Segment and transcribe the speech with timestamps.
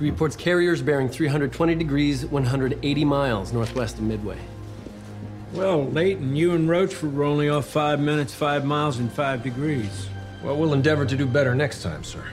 [0.00, 4.38] He reports carriers bearing 320 degrees, 180 miles northwest of Midway.
[5.52, 10.08] Well, Layton, you and Rochefort were only off five minutes, five miles, and five degrees.
[10.42, 12.24] Well, we'll endeavor to do better next time, sir.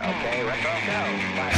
[0.00, 1.00] Okay, retro go.
[1.36, 1.55] Let's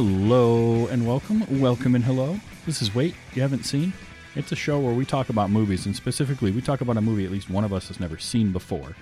[0.00, 1.60] Hello and welcome.
[1.60, 2.38] Welcome and hello.
[2.66, 3.92] This is Wait, you haven't seen?
[4.36, 7.24] It's a show where we talk about movies, and specifically, we talk about a movie
[7.24, 8.94] at least one of us has never seen before.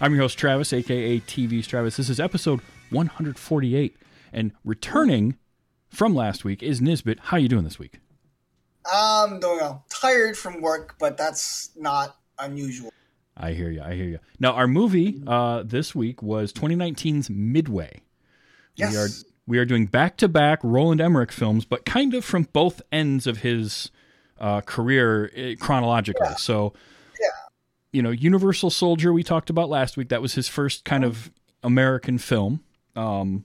[0.00, 1.98] I'm your host, Travis, aka TV's Travis.
[1.98, 3.96] This is episode 148,
[4.32, 5.36] and returning
[5.88, 7.20] from last week is Nisbet.
[7.20, 8.00] How are you doing this week?
[8.92, 9.84] I'm doing well.
[9.88, 12.92] Tired from work, but that's not unusual.
[13.36, 13.82] I hear you.
[13.82, 14.18] I hear you.
[14.40, 18.02] Now, our movie uh, this week was 2019's Midway.
[18.74, 18.90] Yes.
[18.90, 19.08] We are
[19.46, 23.26] we are doing back to back Roland Emmerich films, but kind of from both ends
[23.26, 23.90] of his
[24.38, 26.28] uh, career eh, chronologically.
[26.38, 26.72] So,
[27.20, 27.26] Yeah.
[27.92, 30.08] you know, Universal Soldier we talked about last week.
[30.10, 31.30] That was his first kind of
[31.62, 32.62] American film.
[32.96, 33.44] Um,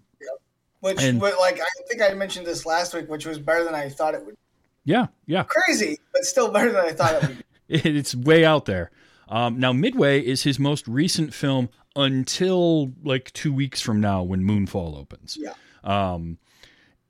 [0.82, 3.74] Which, And- but like, I think I mentioned this last week, which was better than
[3.76, 4.36] I thought it would.
[4.84, 7.44] yeah, yeah, Crazy, but still better than I thought it would.
[7.86, 8.92] it's way out there.
[9.28, 14.42] Um, now, Midway is his most recent film until like two weeks from now when
[14.44, 15.36] Moonfall opens.
[15.40, 15.54] Yeah.
[15.86, 16.38] Um,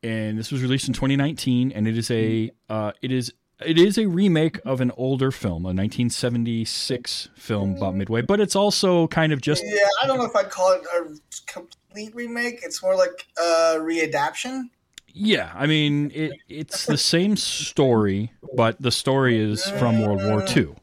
[0.03, 3.33] and this was released in 2019, and it is a uh, it is
[3.65, 8.55] it is a remake of an older film, a 1976 film about Midway, but it's
[8.55, 12.59] also kind of just Yeah, I don't know if I'd call it a complete remake.
[12.63, 14.69] It's more like a readaptation.
[15.07, 15.51] yeah.
[15.55, 20.75] I mean, it it's the same story, but the story is from World War II.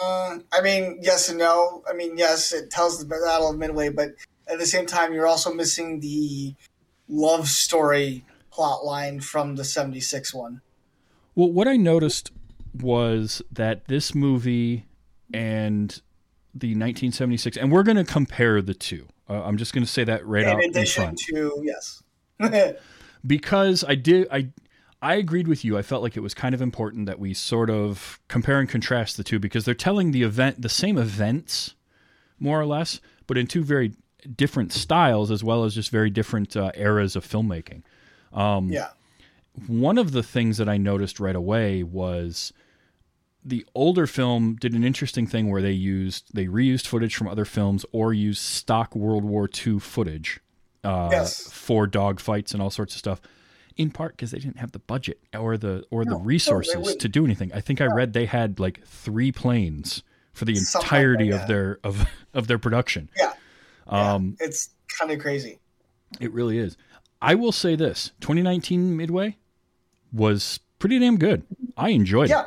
[0.00, 1.82] Uh, I mean, yes and no.
[1.90, 4.10] I mean, yes, it tells the Battle of Midway, but
[4.46, 6.54] at the same time, you're also missing the
[7.08, 10.60] love story plot line from the 76 one.
[11.34, 12.32] Well, what I noticed
[12.74, 14.86] was that this movie
[15.32, 15.90] and
[16.54, 19.06] the 1976, and we're going to compare the two.
[19.28, 22.02] Uh, I'm just going to say that right out in in front to, yes.
[23.26, 24.50] because I did I
[25.02, 25.76] I agreed with you.
[25.76, 29.16] I felt like it was kind of important that we sort of compare and contrast
[29.16, 31.74] the two because they're telling the event the same events
[32.38, 33.92] more or less, but in two very
[34.34, 37.82] different styles as well as just very different uh, eras of filmmaking.
[38.32, 38.88] Um, yeah.
[39.66, 42.52] one of the things that I noticed right away was
[43.44, 47.44] the older film did an interesting thing where they used they reused footage from other
[47.44, 50.40] films or used stock World War II footage
[50.84, 51.50] uh, Yes.
[51.52, 53.20] for dogfights and all sorts of stuff.
[53.76, 56.26] In part because they didn't have the budget or the or the No, no, they
[56.26, 57.00] resources wouldn't.
[57.00, 57.52] to do anything.
[57.52, 61.48] I think I read they had like three planes for the Something entirety that, of
[61.48, 63.10] their of of their production.
[63.16, 63.32] Yeah.
[63.88, 65.58] Um, It's kind of crazy.
[66.20, 66.76] it really is.
[67.22, 69.36] I will say this: 2019 Midway
[70.12, 71.42] was pretty damn good.
[71.76, 72.42] I enjoyed Yeah.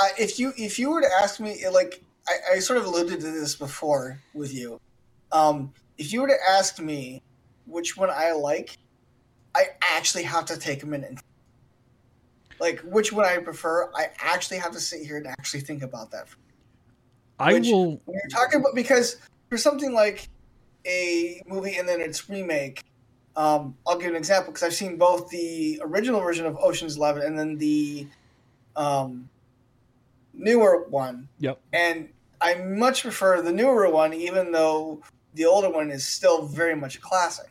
[0.00, 3.20] I, if you if you were to ask me, like I, I sort of alluded
[3.20, 4.80] to this before with you,
[5.32, 7.20] um, if you were to ask me
[7.66, 8.76] which one I like,
[9.56, 11.18] I actually have to take a minute.
[12.60, 16.10] Like which one I prefer, I actually have to sit here and actually think about
[16.12, 16.28] that.
[17.40, 18.00] I Which- will.
[18.04, 19.16] When you're talking about because
[19.50, 20.28] for something like
[20.88, 22.82] a movie and then its remake,
[23.36, 27.22] um, I'll give an example because I've seen both the original version of Ocean's Eleven
[27.22, 28.06] and then the
[28.74, 29.28] um,
[30.34, 31.60] newer one, Yep.
[31.72, 32.08] and
[32.40, 35.02] I much prefer the newer one, even though
[35.34, 37.48] the older one is still very much a classic.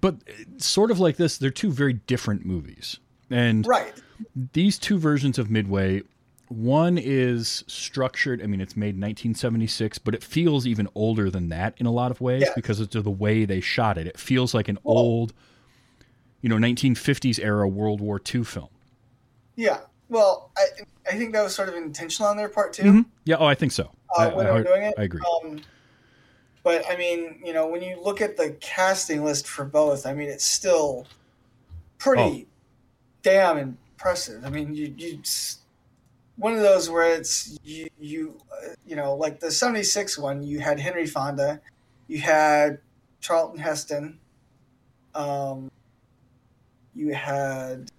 [0.00, 2.98] But uh, sort of like this, they're two very different movies,
[3.30, 3.92] and Right.
[4.52, 6.02] these two versions of Midway.
[6.50, 8.42] One is structured.
[8.42, 11.92] I mean, it's made in 1976, but it feels even older than that in a
[11.92, 14.08] lot of ways because of the way they shot it.
[14.08, 15.32] It feels like an old,
[16.40, 18.68] you know, 1950s era World War II film.
[19.54, 19.78] Yeah.
[20.08, 20.64] Well, I
[21.08, 22.82] I think that was sort of intentional on their part too.
[22.82, 23.04] Mhm.
[23.24, 23.36] Yeah.
[23.38, 23.92] Oh, I think so.
[24.18, 24.94] uh, I, when I- were doing it.
[24.98, 25.20] I agree.
[25.44, 25.60] Um,
[26.64, 30.14] but I mean, you know, when you look at the casting list for both, I
[30.14, 31.06] mean, it's still
[31.98, 32.52] pretty Oh.
[33.22, 34.44] damn impressive.
[34.44, 35.20] I mean, you you
[36.40, 40.58] one of those where it's you you uh, you know, like the '76 one, you
[40.60, 41.60] had Henry Fonda,
[42.08, 42.78] you had
[43.20, 44.18] Charlton Heston,
[45.14, 45.70] um,
[46.94, 47.90] you had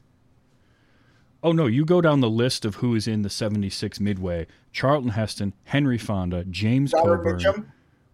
[1.44, 4.46] Oh no, you go down the list of who is in the 76 Midway.
[4.72, 7.66] Charlton Heston, Henry Fonda, James Robert Coburn, Mitchum.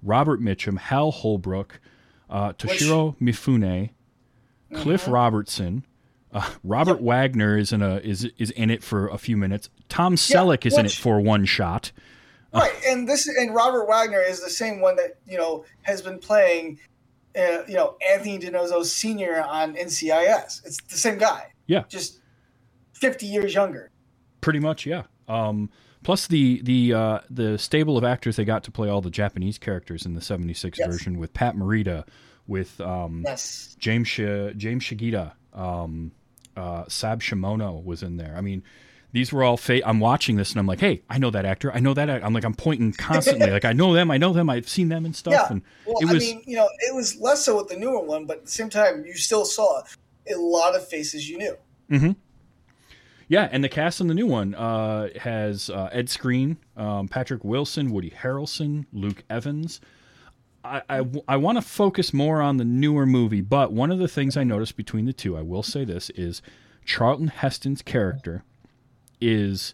[0.02, 1.80] Robert Mitchum, Hal Holbrook,
[2.30, 3.90] uh, Toshiro Mifune,
[4.74, 5.12] Cliff Mm-hmm.
[5.12, 5.86] Robertson,
[6.34, 9.70] uh, Robert Wagner is in a is is in it for a few minutes.
[9.90, 11.92] Tom Selleck is in it for one shot.
[12.54, 16.18] Right, and this and Robert Wagner is the same one that you know has been
[16.20, 16.80] playing,
[17.38, 20.66] uh, you know, Anthony DiNozzo Senior on NCIS.
[20.66, 21.52] It's the same guy.
[21.68, 21.84] Yeah.
[21.90, 22.20] Just
[22.94, 23.92] fifty years younger.
[24.42, 25.04] Pretty much, yeah.
[25.28, 25.70] Um,
[26.04, 29.58] plus the the uh, the stable of actors they got to play all the Japanese
[29.58, 30.88] characters in the '76 Yes.
[30.88, 32.06] version with Pat Morita,
[32.48, 33.76] with um, Yes.
[33.78, 36.12] James Sh- James Shigeta, um,
[36.58, 38.34] uh, Sab Shimono was in there.
[38.36, 38.64] I mean,
[39.14, 39.56] these were all.
[39.58, 41.72] Fa- I'm watching this and I'm like, hey, I know that actor.
[41.74, 42.10] I know that.
[42.10, 42.26] Act-.
[42.26, 43.50] I'm like, I'm pointing constantly.
[43.50, 44.12] like, I know them.
[44.12, 44.50] I know them.
[44.50, 45.34] I've seen them and stuff.
[45.34, 45.48] Yeah.
[45.50, 46.24] And Well, it was.
[46.24, 48.52] I mean, you know, it was less so with the newer one, but at the
[48.52, 49.82] same time, you still saw
[50.30, 51.56] a lot of faces you knew.
[51.90, 52.16] Mhm.
[53.30, 57.44] Yeah, and the cast in the new one uh, has uh, Ed Skrein, um, Patrick
[57.44, 59.82] Wilson, Woody Harrelson, Luke Evans.
[60.90, 64.36] I, I, want to focus more on the newer movie, but one of the things
[64.38, 66.42] I noticed between the two, I will say this, is
[66.86, 68.44] Charlton Heston's character
[69.22, 69.74] is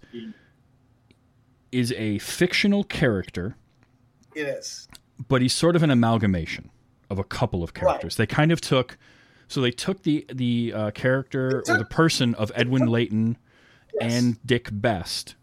[1.72, 3.56] is a fictional character,
[4.36, 4.88] It is.
[5.28, 6.70] but he's sort of an amalgamation
[7.10, 8.16] of a couple of characters.
[8.16, 8.98] They kind of took,
[9.48, 13.38] so they took the the uh, character or the person of Edwin Layton
[14.02, 15.36] and Dick Best,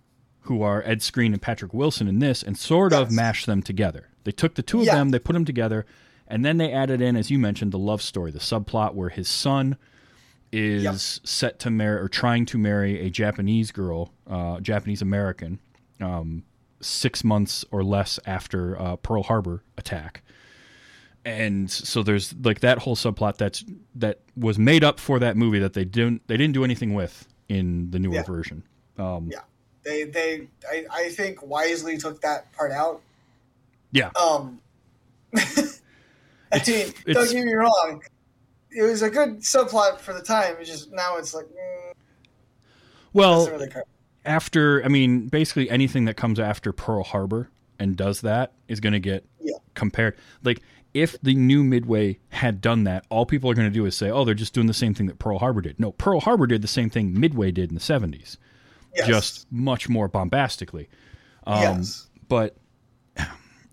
[0.42, 3.16] who are Ed Skrein and Patrick Wilson in this, and sort of Yes.
[3.16, 4.08] mashed them together.
[4.24, 4.96] They took the two of Yeah.
[4.96, 5.86] them, they put them together,
[6.26, 9.28] and then they added in, as you mentioned, the love story, the subplot where his
[9.28, 9.76] son
[10.52, 10.94] is Yep.
[11.28, 15.60] set to marry or trying to marry a Japanese girl, uh, Japanese American,
[16.00, 16.42] um,
[16.80, 20.22] six months or less after uh, Pearl Harbor attack.
[21.24, 23.62] And so there's like that whole subplot that's
[23.94, 27.28] that was made up for that movie that they didn't they didn't do anything with
[27.48, 28.22] in the newer Yeah.
[28.22, 28.62] version.
[28.96, 29.40] Um, Yeah.
[29.82, 33.02] They they I, I think wisely took that part out.
[33.92, 34.60] Yeah, Um
[36.52, 38.02] I mean, don't get me wrong.
[38.72, 40.56] It was a good subplot for the time.
[40.58, 41.92] It's just now it's like mm,
[43.12, 43.68] well, really
[44.24, 48.92] after I mean, basically anything that comes after Pearl Harbor and does that is going
[48.92, 49.56] to get Yeah.
[49.74, 50.16] compared.
[50.44, 50.60] Like
[50.92, 54.10] if the new Midway had done that, all people are going to do is say,
[54.10, 56.62] "Oh, they're just doing the same thing that Pearl Harbor did." No, Pearl Harbor did
[56.62, 58.36] the same thing Midway did in the '70s,
[58.96, 59.06] Yes.
[59.06, 60.88] just much more bombastically.
[61.46, 62.08] Um, yes.
[62.28, 62.56] But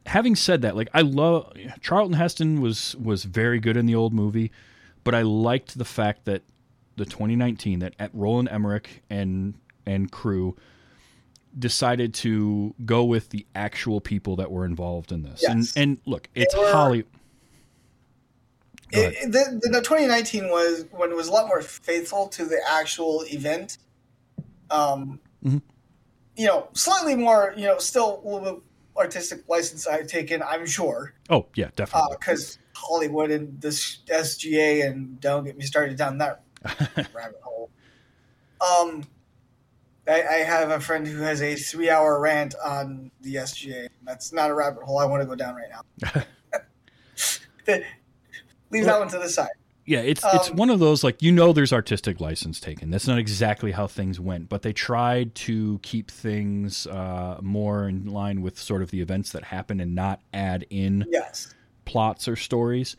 [0.07, 4.13] having said that, like I love Charlton Heston was was very good in the old
[4.13, 4.51] movie,
[5.03, 6.41] but I liked the fact that
[6.95, 9.53] the 2019 that at Roland Emmerich and
[9.85, 10.55] and crew
[11.57, 15.41] decided to go with the actual people that were involved in this.
[15.43, 15.51] Yes.
[15.51, 17.03] And and look, it's were- Holly.
[18.91, 19.13] Go ahead.
[19.13, 19.31] It, it-
[19.61, 23.77] the, the 2019 was when it was a lot more faithful to the actual event.
[24.69, 25.61] Um, Mhm.
[26.35, 28.63] you know, slightly more, you know, still a little bit
[28.97, 32.17] artistic license I've taken, I'm sure, Oh yeah, definitely.
[32.19, 36.43] because Hollywood and this SGA and don't get me started down that
[37.13, 37.69] rabbit hole.
[38.61, 39.03] Um,
[40.07, 43.87] I, I have a friend who has a three-hour rant on the SGA.
[44.03, 46.23] That's not a rabbit hole I want to go down right now.
[48.71, 49.49] Leave that one to the side.
[49.87, 52.89] Yeah, it's it's Um, one of those like you know there's artistic license taken.
[52.91, 58.05] That's not exactly how things went, but they tried to keep things uh, more in
[58.05, 61.53] line with sort of the events that happen and not add in Yes.
[61.85, 62.97] plots or stories.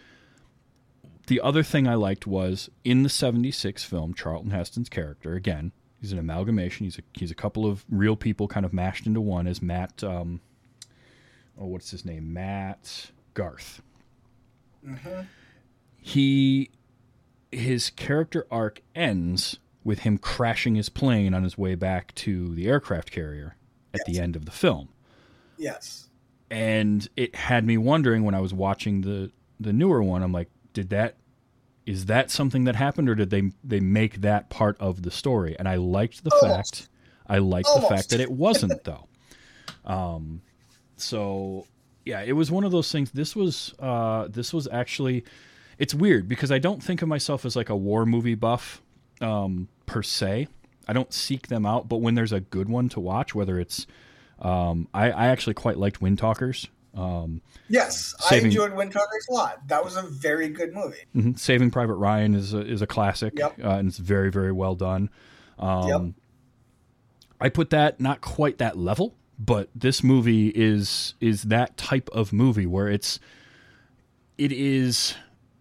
[1.26, 6.11] The other thing I liked was in the 76 film Charlton Heston's character again, he's
[6.12, 6.85] an amalgamation.
[6.87, 10.02] He's a he's a couple of real people kind of mashed into one as Matt
[10.02, 10.40] um
[11.61, 12.32] oh what's his name?
[12.32, 13.82] Matt Garth
[16.00, 16.70] he
[17.53, 22.67] his character arc ends with him crashing his plane on his way back to the
[22.69, 23.57] aircraft carrier
[23.95, 24.88] at the end of the film.
[25.57, 26.09] Yes.
[26.50, 30.49] and it had me wondering when i was watching the the newer one i'm like
[30.73, 31.17] did that
[31.85, 35.57] is that something that happened or did they they make that part of the story?
[35.59, 36.76] And i liked the Almost.
[36.76, 36.88] fact
[37.26, 39.09] i liked the fact that it wasn't though.
[39.85, 40.43] Um
[40.97, 41.67] so
[42.05, 43.11] yeah it was one of those things.
[43.11, 45.25] This was uh this was actually
[45.78, 48.82] it's weird because i don't think of myself as like a war movie buff
[49.20, 50.49] um per se
[50.87, 53.87] i don't seek them out but when there's a good one to watch whether it's
[54.40, 58.14] um i i actually quite liked windtalkers um Yes.
[58.20, 59.68] Saving- I enjoyed Windtalkers a lot.
[59.68, 60.97] That was a very good movie.
[61.14, 61.38] mhm.
[61.38, 63.58] saving private ryan is a, is a classic Yep.
[63.62, 65.11] uh, and it's very very well done
[65.58, 66.02] um Yep.
[67.40, 72.32] I put that not quite that level, but this movie is is that type of
[72.32, 73.20] movie where it's
[74.38, 75.14] it is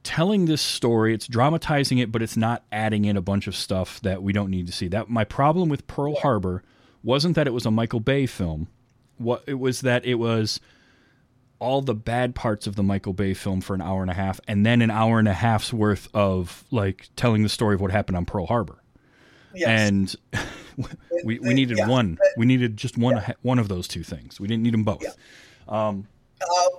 [0.07, 3.99] telling this story, it's dramatizing it, but it's not adding in a bunch of stuff
[4.01, 4.87] that we don't need to see.
[4.87, 6.63] That my problem with Pearl Harbor
[7.03, 8.69] wasn't that it was a Michael Bay film.
[9.17, 10.61] What it was that it was
[11.59, 14.39] all the bad parts of the Michael Bay film for an hour and a half,
[14.47, 17.91] and then an hour and a half's worth of like telling the story of what
[17.91, 18.81] happened on Pearl Harbor
[19.53, 19.89] Yes.
[19.89, 20.15] and
[21.25, 21.87] we, we needed yeah.
[21.87, 22.17] one.
[22.37, 24.39] We needed just one one of those two things.
[24.39, 25.03] We didn't need them both.
[25.03, 25.09] Yeah.
[25.67, 26.07] Um,
[26.41, 26.69] Um,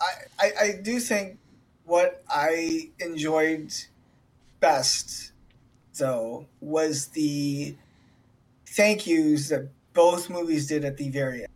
[0.00, 1.38] I, I I do think
[1.84, 3.72] what I enjoyed
[4.60, 5.32] best
[5.98, 7.76] though, was the
[8.66, 11.48] thank yous that both movies did at the very end.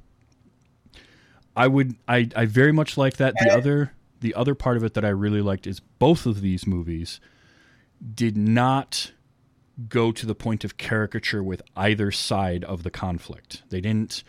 [1.57, 3.35] I would I, I very much like that.
[3.41, 6.41] The And- other the other part of it that I really liked is both of
[6.41, 7.21] these movies
[8.15, 9.13] did not
[9.89, 13.63] go to the point of caricature with either side of the conflict.
[13.71, 14.23] They didn't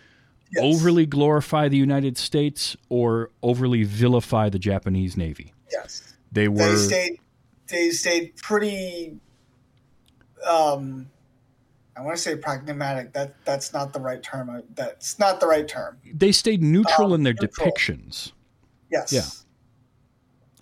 [0.52, 0.64] Yes.
[0.64, 5.54] overly glorify the United States or overly vilify the Japanese Navy.
[5.72, 6.14] Yes.
[6.32, 7.20] They were They stayed
[7.68, 9.18] they stayed pretty
[10.48, 11.10] um
[11.98, 13.12] I want to say pragmatic.
[13.14, 14.64] That that's not the right term.
[14.76, 15.98] That's not the right term.
[16.14, 17.68] they stayed neutral Um, in their neutral.
[17.72, 18.32] depictions.
[18.90, 19.12] Yes.
[19.12, 19.24] Yeah.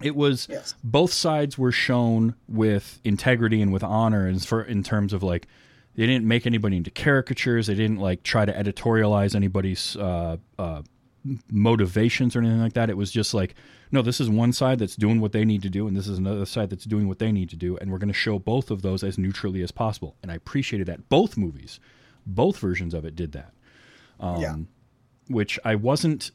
[0.02, 0.74] It was Yes.
[0.84, 5.48] both sides were shown with integrity and with honor, and for in terms of like
[5.96, 7.68] they didn't make anybody into caricatures.
[7.68, 10.82] They didn't like try to editorialize anybody's uh, uh,
[11.52, 12.90] motivations or anything like that.
[12.92, 13.56] It was just like,
[13.92, 16.18] no, this is one side that's doing what they need to do, and this is
[16.18, 18.70] another side that's doing what they need to do, and we're going to show both
[18.72, 20.16] of those as neutrally as possible.
[20.22, 21.80] And I appreciated that both movies,
[22.26, 23.54] both versions of it did that
[24.20, 24.56] Um, yeah.
[25.28, 26.32] which I wasn't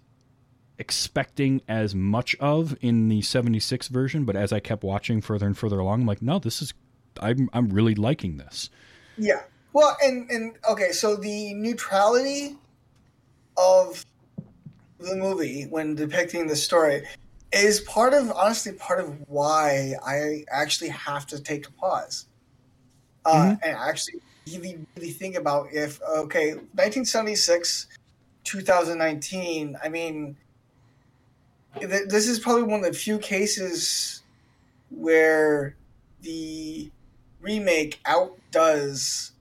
[0.78, 5.56] expecting as much of in the 76 version, but as I kept watching further and
[5.56, 6.72] further along, I'm like, no, this is
[7.20, 8.70] I'm I'm really liking this.
[9.18, 9.42] Yeah.
[9.74, 12.56] Well, and and okay, so the neutrality
[13.58, 14.04] of
[14.98, 17.02] the movie when depicting the story
[17.52, 22.26] is part of honestly part of why I actually have to take a pause
[23.24, 27.86] uh, and actually really really think about if okay 1976
[28.44, 30.36] 2019 I mean
[31.80, 34.22] th- this is probably one of the few cases
[34.90, 35.76] where
[36.20, 36.90] the
[37.40, 39.32] remake outdoes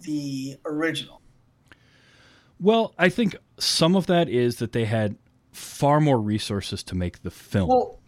[0.00, 1.20] the original.
[2.58, 5.16] Well, I think some of that is that they had
[5.56, 7.68] far more resources to make the film.
[7.68, 7.98] Well,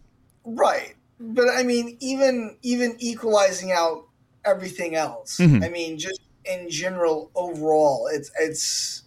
[0.45, 4.05] right, but I mean, even even equalizing out
[4.45, 5.39] everything else.
[5.39, 5.65] Mhm.
[5.65, 9.03] I mean, just in general, overall, it's it's.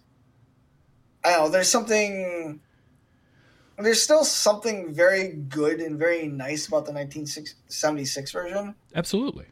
[1.24, 1.50] I don't know.
[1.50, 2.60] There's something.
[3.78, 8.76] There's still something very good and very nice about the 1976 version.
[8.96, 9.46] Absolutely.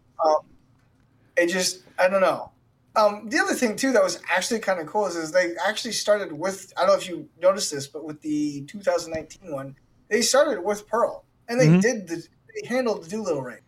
[1.37, 2.51] it just I don't know.
[2.99, 5.93] Um, the other thing too that was actually kind of cool is, is they actually
[5.93, 9.75] started with I don't know if you noticed this, but with the 2019 one,
[10.09, 11.81] they started with Pearl and they Mhm.
[11.81, 13.61] did the they handled the Doolittle ring.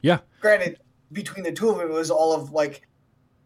[0.00, 0.20] Yeah.
[0.40, 0.78] Granted,
[1.12, 2.86] between the two of them, it was all of like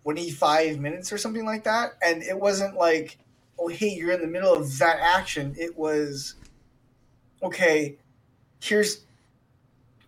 [0.04, 3.18] 25 minutes or something like that, and it wasn't like
[3.58, 5.54] oh hey you're in the middle of that action.
[5.58, 6.36] It was
[7.42, 7.98] okay.
[8.60, 9.04] Here's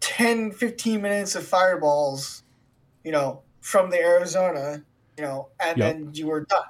[0.01, 2.43] 10, 15 minutes of fireballs
[3.03, 4.85] you know, from the Arizona,
[5.21, 5.95] you know, and Yep.
[5.95, 6.63] then you were done.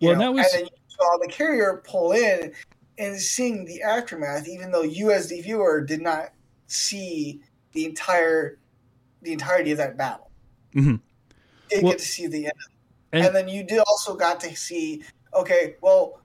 [0.00, 2.52] You Well, know, that was and then you saw the carrier pull in
[2.98, 6.32] and seeing the aftermath, even though you as the viewer did not
[6.66, 7.40] see
[7.72, 8.58] the entire
[9.22, 10.30] the entirety of that battle.
[10.74, 10.96] Mm-hmm.
[11.68, 12.54] Did Well- get to see the end,
[13.12, 15.04] and- and, then you did also got to see.
[15.34, 16.22] Okay, well,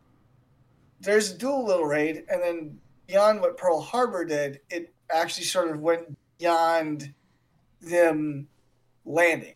[1.01, 5.81] there's a Doolittle raid, and then beyond what Pearl Harbor did, it actually sort of
[5.81, 7.13] went beyond
[7.81, 8.47] them
[9.03, 9.54] landing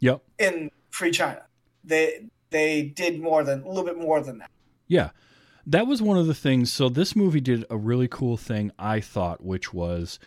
[0.00, 0.22] Yep.
[0.38, 1.42] in free China.
[1.84, 4.50] They they did more than a little bit more than that.
[4.86, 5.10] Yeah.
[5.66, 6.72] That was one of the things.
[6.72, 10.18] So this movie did a really cool thing, I thought, which was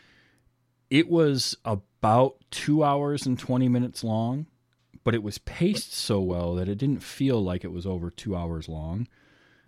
[0.90, 4.48] it was about two hours and 20 minutes long,
[5.04, 8.36] but it was paced so well that it didn't feel like it was over two
[8.36, 9.08] hours long.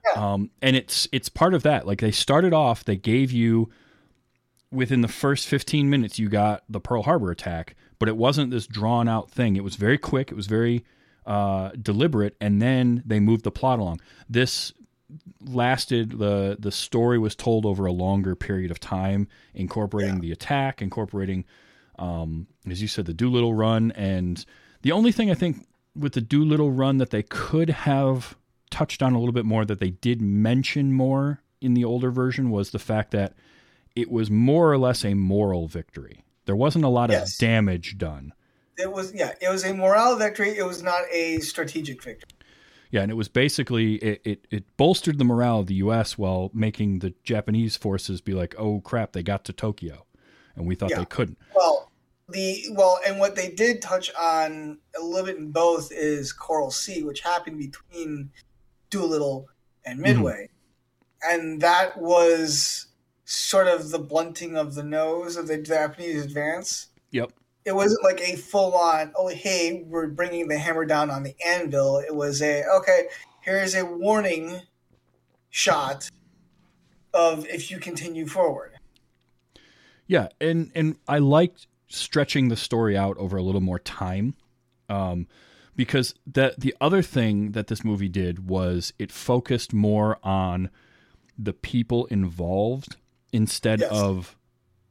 [0.06, 0.34] Yeah.
[0.34, 1.86] Um, and it's it's part of that.
[1.88, 3.70] Like they started off, they gave you
[4.72, 8.68] within the first 15 minutes you got the Pearl Harbor attack, but it wasn't this
[8.68, 9.56] drawn out thing.
[9.56, 10.84] It was very quick, it was very
[11.26, 14.02] uh, deliberate, and then they moved the plot along.
[14.28, 14.74] This
[15.42, 20.22] lasted the the story was told over a longer period of time, incorporating Yeah.
[20.22, 21.46] the attack, incorporating,
[22.00, 24.44] um, as you said, the Doolittle run, and
[24.82, 28.36] the only thing I think with the Doolittle run that they could have
[28.70, 32.50] touched on a little bit more that they did mention more in the older version
[32.50, 33.34] was the fact that
[33.96, 36.24] it was more or less a moral victory.
[36.46, 37.34] There wasn't a lot Yes.
[37.34, 38.34] of damage done.
[38.78, 40.58] It was yeah, it was a morale victory.
[40.58, 42.30] It was not a strategic victory.
[42.90, 46.18] Yeah, and it was basically it, it, it bolstered the morale of the U.S.
[46.18, 50.06] while making the Japanese forces be like, "Oh crap, they got to Tokyo,"
[50.56, 51.00] and we thought Yeah.
[51.00, 51.38] they couldn't.
[51.56, 51.90] Well,
[52.28, 56.72] the well, and what they did touch on a little bit in both is Coral
[56.72, 58.32] Sea, which happened between
[58.90, 59.48] Doolittle
[59.86, 60.04] and mm-hmm.
[60.04, 60.50] Midway,
[61.24, 62.88] and that was
[63.32, 66.88] sort of the blunting of the nose of the Japanese advance.
[67.12, 67.32] Yep.
[67.64, 71.36] It wasn't like a full on, oh, hey, we're bringing the hammer down on the
[71.46, 72.00] anvil.
[72.00, 73.08] It was a, okay,
[73.40, 74.62] here's a warning
[75.50, 76.10] shot
[77.14, 78.74] of if you continue forward.
[80.08, 84.36] Yeah, and and I liked stretching the story out over a little more time.
[84.90, 85.28] Um,
[85.78, 90.70] because the the other thing that this movie did was it focused more on
[91.38, 92.98] the people involved
[93.34, 93.92] instead Yes.
[93.92, 94.36] of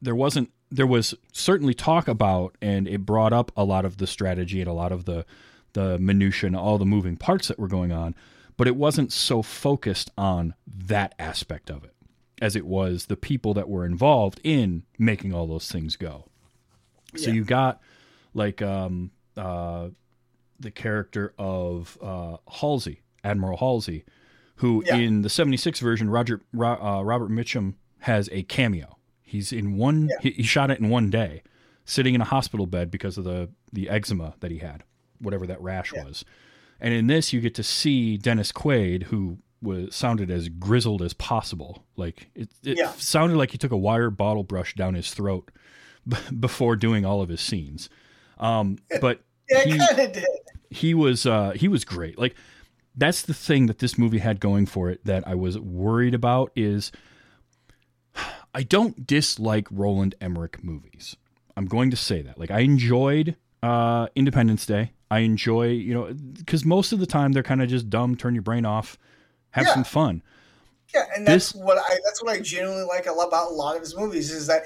[0.03, 4.07] there wasn't there was certainly talk about and it brought up a lot of the
[4.07, 5.25] strategy and a lot of the
[5.73, 8.15] the minutia and all the moving parts that were going on
[8.57, 11.95] but it wasn't so focused on that aspect of it
[12.41, 16.27] as it was the people that were involved in making all those things go
[17.17, 17.35] so Yeah.
[17.35, 17.81] you got
[18.33, 19.89] like um uh
[20.59, 24.05] the character of uh Halsey Admiral Halsey
[24.57, 24.97] who Yeah.
[24.97, 30.09] in the 76 version Roger Ro, uh, Robert Mitchum has a cameo he's in one
[30.09, 30.17] Yeah.
[30.23, 31.43] he, he shot it in one day
[31.85, 34.83] sitting in a hospital bed because of the the eczema that he had
[35.21, 36.05] whatever that rash Yeah.
[36.05, 36.25] was
[36.81, 41.13] and in this you get to see Dennis Quaid who was sounded as grizzled as
[41.15, 42.93] possible like it, it Yeah.
[42.93, 45.51] sounded like he took a wire bottle brush down his throat
[46.09, 47.89] b- before doing all of his scenes
[48.39, 50.25] um but he- it kind of did.
[50.71, 52.35] he was uh he was great like
[52.97, 56.51] that's the thing that this movie had going for it that i was worried about
[56.57, 56.91] is
[58.55, 61.17] i don't dislike roland emmerich movies
[61.57, 66.13] i'm going to say that like i enjoyed uh independence day i enjoy you know
[66.15, 68.99] because most of the time they're kind of just dumb turn your brain off
[69.51, 69.75] have Yeah.
[69.75, 70.23] some fun
[70.95, 73.55] Yeah, and that's This- what I that's what I genuinely like a lot about a
[73.55, 74.65] lot of his movies is that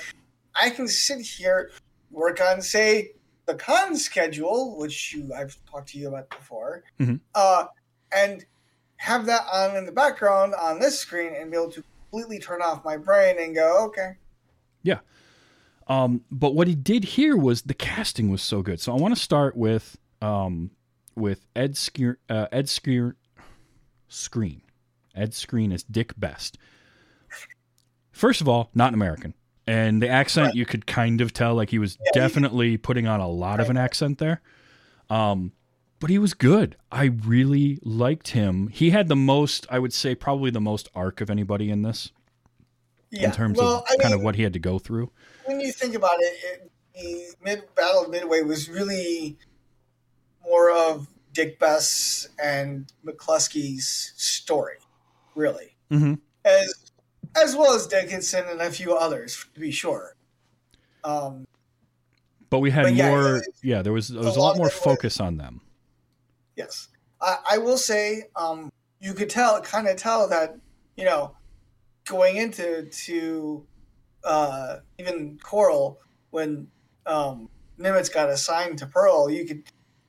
[0.55, 1.71] I can sit here,
[2.11, 3.11] work on say
[3.45, 7.21] the con schedule, which you I've talked to you about before, Mhm.
[7.35, 7.67] uh,
[8.11, 8.43] and
[8.97, 12.63] have that on in the background on this screen and be able to completely turn
[12.63, 14.13] off my brain and go, okay,
[14.83, 15.01] Yeah.
[15.87, 18.81] Um, but what he did here was the casting was so good.
[18.81, 20.71] So I want to start with um,
[21.15, 23.15] with Ed Skier, uh, Ed Skier,
[24.09, 24.61] Skrein,
[25.15, 26.57] Ed Skrein is Dick Best.
[28.13, 29.35] First of all, not an American,
[29.67, 30.55] and the accent Right.
[30.55, 33.69] you could kind of tell like he was Yeah, definitely putting on a lot of
[33.69, 34.41] an accent there.
[35.11, 35.53] Um,
[36.05, 36.77] but he was good.
[36.93, 38.69] I really liked him.
[38.69, 42.13] He had the most, I would say, probably the most arc of anybody in this
[43.11, 43.25] yeah.
[43.29, 45.11] in terms well, of I kind mean, of what he had to go through.
[45.47, 49.39] when you think about it, it the mid Battle of Midway was really
[50.45, 54.77] more of Dick Best and McClusky's story,
[55.35, 56.19] really, Mhm.
[56.45, 56.93] as
[57.35, 60.17] as well as Dickinson and a few others, to be sure.
[61.03, 61.47] Um,
[62.51, 63.37] But we had But yeah, more.
[63.39, 65.39] it- Yeah, there was there was a lot lot more of it was- focus on
[65.39, 65.63] them.
[66.57, 66.89] Yes,
[67.21, 70.57] I, I will say, um, you could tell, kind of tell that,
[70.97, 71.37] you know,
[72.07, 73.67] going into to
[74.25, 76.67] uh, even Coral when
[77.07, 79.65] um, Nimitz got assigned to Pearl, you could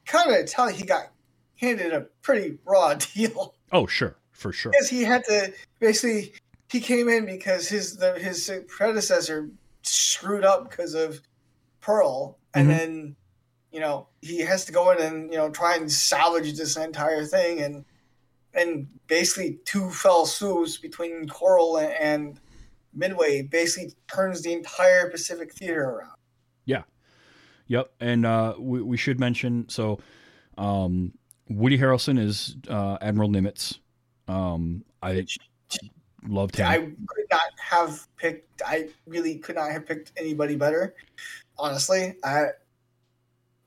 [0.05, 1.07] kind of tell he got
[1.59, 4.71] handed a pretty raw deal Oh, sure, for sure.
[4.71, 6.33] because he had to basically
[6.69, 9.49] he came in because his the, his predecessor
[9.81, 11.21] screwed up because of
[11.81, 12.77] Pearl, and Mhm.
[12.77, 13.15] then
[13.75, 17.25] you know he has to go in and you know try and salvage this entire
[17.25, 17.83] thing, and
[18.53, 22.39] and basically two fell swoops between Coral and, and
[22.93, 26.15] Midway basically turns the entire Pacific Theater around.
[26.63, 26.83] Yeah.
[27.67, 29.99] Yep, and uh, we we should mention so
[30.57, 31.11] um,
[31.49, 33.79] Woody Harrelson is uh, Admiral Nimitz.
[34.29, 35.25] Um, I
[36.25, 36.65] loved him.
[36.65, 38.61] I could not have picked.
[38.65, 40.95] I really could not have picked anybody better.
[41.57, 42.51] Honestly, I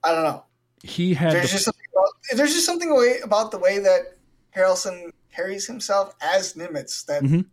[0.05, 0.45] I don't know.
[0.83, 4.17] he had there's the- just something about, there's just something way about the way that
[4.57, 7.47] Harrelson carries himself as Nimitz that Mhm.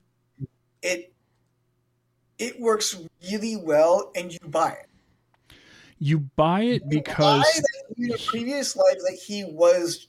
[0.82, 1.12] it
[2.38, 2.98] it works
[3.32, 4.90] really well, and you buy it.
[6.00, 10.08] you buy it You because buy that in a previous life that he was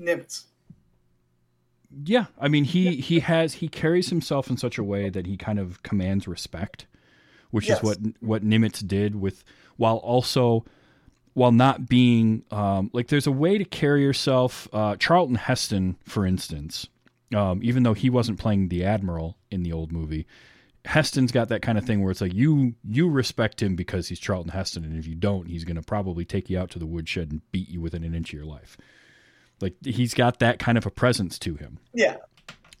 [0.00, 0.44] Nimitz.
[2.04, 5.36] yeah, I mean he he has he carries himself in such a way that he
[5.36, 6.86] kind of commands respect,
[7.50, 7.78] which Yes.
[7.78, 9.44] is what what Nimitz did with
[9.76, 10.64] while also
[11.34, 14.68] while not being um, like there's a way to carry yourself.
[14.72, 16.88] Uh, Charlton Heston, for instance,
[17.34, 20.26] um, even though he wasn't playing the admiral in the old movie,
[20.84, 24.18] Heston's got that kind of thing where it's like you you respect him because he's
[24.20, 26.86] Charlton Heston, and if you don't, he's going to probably take you out to the
[26.86, 28.76] woodshed and beat you within an inch of your life.
[29.60, 31.78] Like he's got that kind of a presence to him.
[31.92, 32.16] Yeah,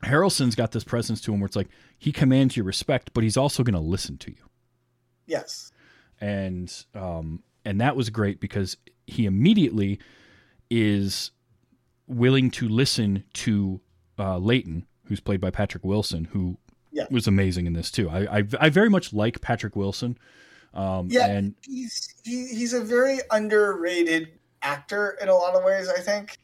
[0.04, 3.36] Harrelson's got this presence to him where it's like he commands your respect, but he's
[3.36, 4.48] also going to listen to you
[5.28, 5.70] yes,
[6.20, 8.76] and um, and that was great because
[9.06, 9.98] he immediately
[10.70, 11.30] is
[12.06, 13.80] willing to listen to
[14.18, 16.56] uh, Layton, who's played by Patrick Wilson, who
[16.92, 17.04] Yeah.
[17.10, 18.08] was amazing in this too.
[18.08, 20.16] I, I I very much like Patrick Wilson.
[20.72, 21.26] Um, Yeah.
[21.26, 24.28] and he's he, he's a very underrated
[24.62, 25.88] actor in a lot of ways.
[25.88, 26.36] I think.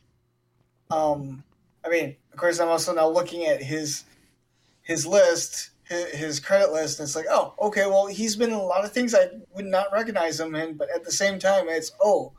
[0.90, 1.42] Um,
[1.84, 4.04] I mean, of course, I'm also now looking at his
[4.82, 8.57] his list, his, his credit list, and it's like, oh, okay, well, he's been in
[8.57, 11.68] a lot of things I would not recognize him in, but at the same time,
[11.68, 12.33] it's oh,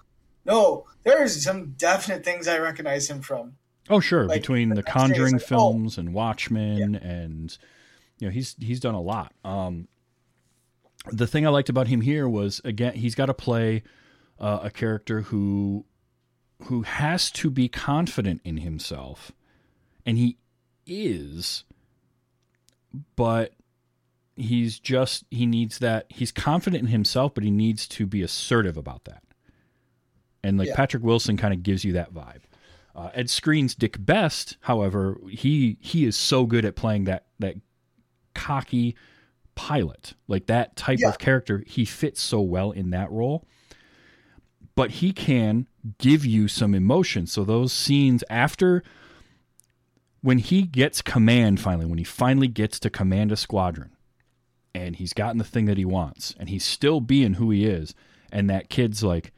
[0.46, 3.54] no, there's some definite things I recognize him from.
[3.90, 4.26] Oh, sure.
[4.26, 5.46] Like, Between the the next day it's Conjuring like, oh.
[5.46, 7.58] films and Watchmen, and
[8.20, 9.34] you know, he's he's done a lot.
[9.44, 9.88] Um,
[11.12, 13.84] the thing I liked about him here was again, he's got to play
[14.40, 15.86] uh, a character who
[16.64, 19.32] who has to be confident in himself,
[20.06, 20.38] and he
[20.86, 21.64] is,
[23.16, 23.54] but
[24.36, 28.78] he's just he needs that he's confident in himself, but he needs to be assertive
[28.78, 29.24] about that.
[30.44, 30.76] And like Yeah.
[30.76, 32.42] Patrick Wilson kind of gives you that vibe.
[32.94, 37.56] Uh, Ed Skrein's Dick Best, however, he he is so good at playing that that
[38.34, 38.96] cocky
[39.56, 41.10] pilot, like that type Yeah.
[41.10, 41.64] of character.
[41.66, 43.46] He fits so well in that role.
[44.76, 45.68] But he can
[46.00, 47.28] give you some emotion.
[47.28, 48.84] So those scenes after
[50.26, 53.92] when he gets command finally, when he finally gets to command a squadron,
[54.74, 57.94] and he's gotten the thing that he wants, and he's still being who he is,
[58.32, 59.32] and that kid's like,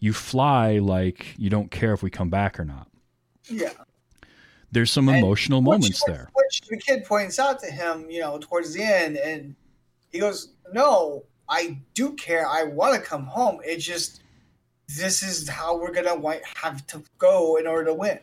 [0.00, 2.88] "You fly like you don't care if we come back or not."
[3.48, 3.70] Yeah.
[4.72, 6.28] There's some And emotional which- moments which- there.
[6.34, 9.54] Which the kid points out to him, you know, towards the end, and
[10.10, 12.48] he goes, "No, I do care.
[12.48, 13.60] I want to come home.
[13.64, 14.20] It's just
[14.96, 18.18] this is how we're gonna wi- have to go in order to win."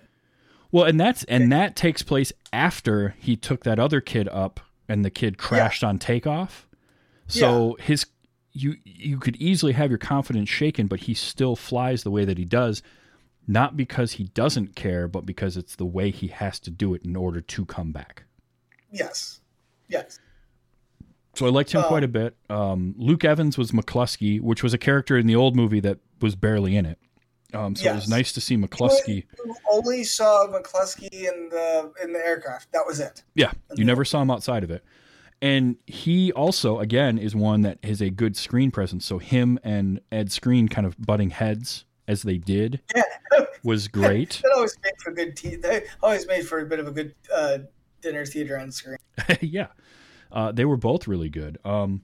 [0.71, 5.03] Well, and that's and that takes place after he took that other kid up and
[5.03, 6.67] the kid crashed on takeoff.
[7.27, 8.05] So his
[8.51, 12.37] you you could easily have your confidence shaken, but he still flies the way that
[12.37, 12.81] he does,
[13.47, 17.03] not because he doesn't care, but because it's the way he has to do it
[17.03, 18.23] in order to come back.
[18.91, 19.41] Yes,
[19.87, 20.19] yes,
[21.35, 22.35] So I liked him quite a bit.
[22.49, 26.35] Um, Luke Evans was McClusky, which was a character in the old movie that was
[26.35, 26.97] barely in it.
[27.53, 29.25] Um, so it was nice to see McClusky.
[29.43, 32.71] You only saw McClusky in the in the aircraft.
[32.73, 33.23] That was it.
[33.33, 34.83] Yeah, you never saw him outside of it.
[35.41, 39.05] And he also, again, is one that has a good screen presence.
[39.05, 43.03] So him and Ed Skrein kind of butting heads as they did Yeah,
[43.63, 44.41] was great.
[44.43, 45.37] that always made for good.
[45.37, 47.59] Te- they always made for a bit of a good uh,
[48.01, 48.97] dinner theater on screen.
[49.41, 49.67] yeah,
[50.31, 51.57] uh, they were both really good.
[51.63, 52.01] Um,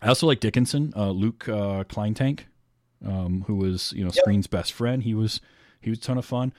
[0.00, 2.40] I also like Dickinson, uh, Luke uh, Kleintank,
[3.04, 4.24] um, who was you know Yep.
[4.24, 5.02] Skrein's best friend.
[5.02, 5.40] He was
[5.80, 6.52] he was a ton of fun.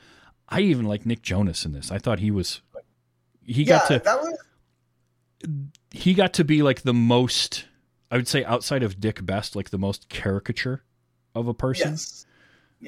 [0.50, 1.92] I even like Nick Jonas in this.
[1.92, 2.62] I thought he was
[3.46, 4.38] he yeah, got to that was
[5.92, 7.66] he got to be like the most
[8.12, 10.84] I would say outside of Dick Best, like the most caricature
[11.34, 11.94] of a person.
[11.94, 12.26] yes.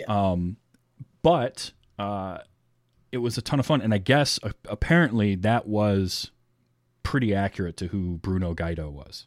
[0.07, 0.57] Um,
[1.23, 2.39] but uh,
[3.11, 6.29] it was a ton of fun, and I guess uh, apparently that was
[7.01, 9.25] pretty accurate to who Bruno Gaido was.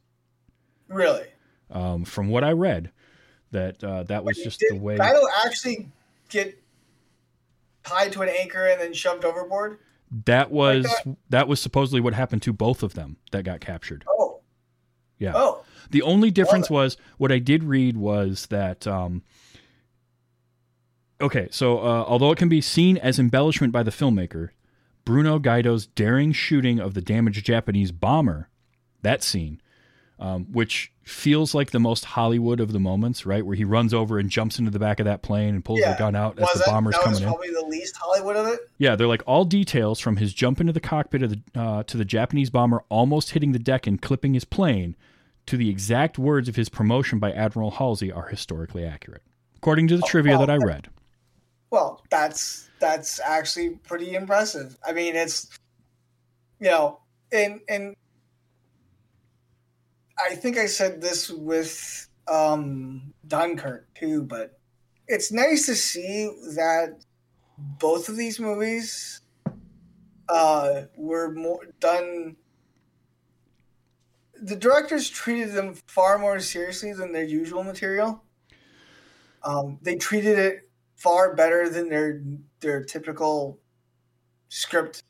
[0.86, 1.26] Really.
[1.70, 2.92] Um, from what I read,
[3.50, 4.96] that uh, that was just Did the way.
[4.96, 5.88] Dido actually
[6.28, 6.60] get
[7.84, 9.78] tied to an anchor and then shoved overboard?
[10.24, 11.16] That was that?
[11.30, 14.04] that was supposedly what happened to both of them that got captured.
[14.08, 14.40] Oh,
[15.18, 15.32] Yeah.
[15.34, 18.86] oh, The only difference was what I did read was that.
[18.86, 19.22] Um,
[21.20, 24.50] okay, so uh, although it can be seen as embellishment by the filmmaker,
[25.04, 28.48] Bruno Gaido's daring shooting of the damaged Japanese bomber,
[29.02, 29.60] that scene,
[30.20, 33.44] um, which feels like the most Hollywood of the moments, right?
[33.46, 35.92] Where he runs over and jumps into the back of that plane and pulls Yeah.
[35.92, 37.28] the gun out as the bomber's that was coming in.
[37.28, 38.60] probably the least Hollywood of it?
[38.78, 41.96] Yeah, they're like all details from his jump into the cockpit of the uh, to
[41.96, 44.96] the Japanese bomber almost hitting the deck and clipping his plane
[45.46, 49.22] to the exact words of his promotion by Admiral Halsey are historically accurate,
[49.56, 50.88] according to the trivia well, that I read.
[51.70, 54.76] Well, that's that's actually pretty impressive.
[54.86, 55.48] I mean, it's
[56.60, 56.98] you know,
[57.32, 57.94] and and
[60.20, 64.58] I think I said this with um Dunkirk too, but
[65.06, 67.04] it's nice to see that
[67.58, 69.22] both of these movies
[70.28, 72.36] uh were more done
[74.42, 78.22] the directors treated them far more seriously than their usual material.
[79.42, 82.22] Um, they treated it far better than their
[82.60, 83.58] their typical
[84.48, 85.04] script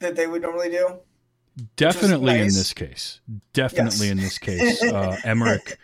[0.00, 1.00] that they would normally do.
[1.76, 3.20] Definitely in this case,
[3.52, 4.12] definitely Yes.
[4.12, 5.78] in this case, uh, Emmerich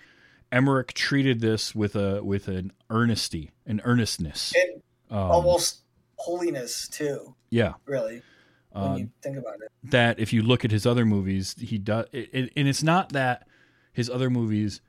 [0.52, 4.52] Emmerich treated this with a with an earnesty, an earnestness.
[4.56, 5.80] And Um, almost
[6.16, 7.74] holiness too, yeah.
[7.86, 8.22] really,
[8.70, 9.70] when Uh, you think about it.
[9.90, 13.10] that if you look at his other movies, he does, it, it, and it's not
[13.12, 13.46] that
[13.92, 14.80] his other movies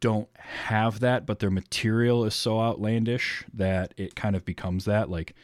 [0.00, 5.10] don't have that, but their material is so outlandish that it kind of becomes that.
[5.10, 5.34] Like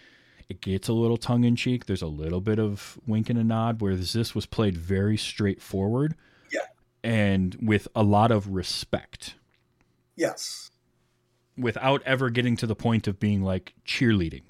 [0.53, 1.87] it gets a little tongue in cheek.
[1.87, 6.15] There's a little bit of wink and a nod, whereas this was played very straightforward.
[6.53, 6.61] Yeah.
[7.03, 9.35] And with a lot of respect,
[10.15, 10.71] Yes.
[11.57, 14.43] without ever getting to the point of being like cheerleading.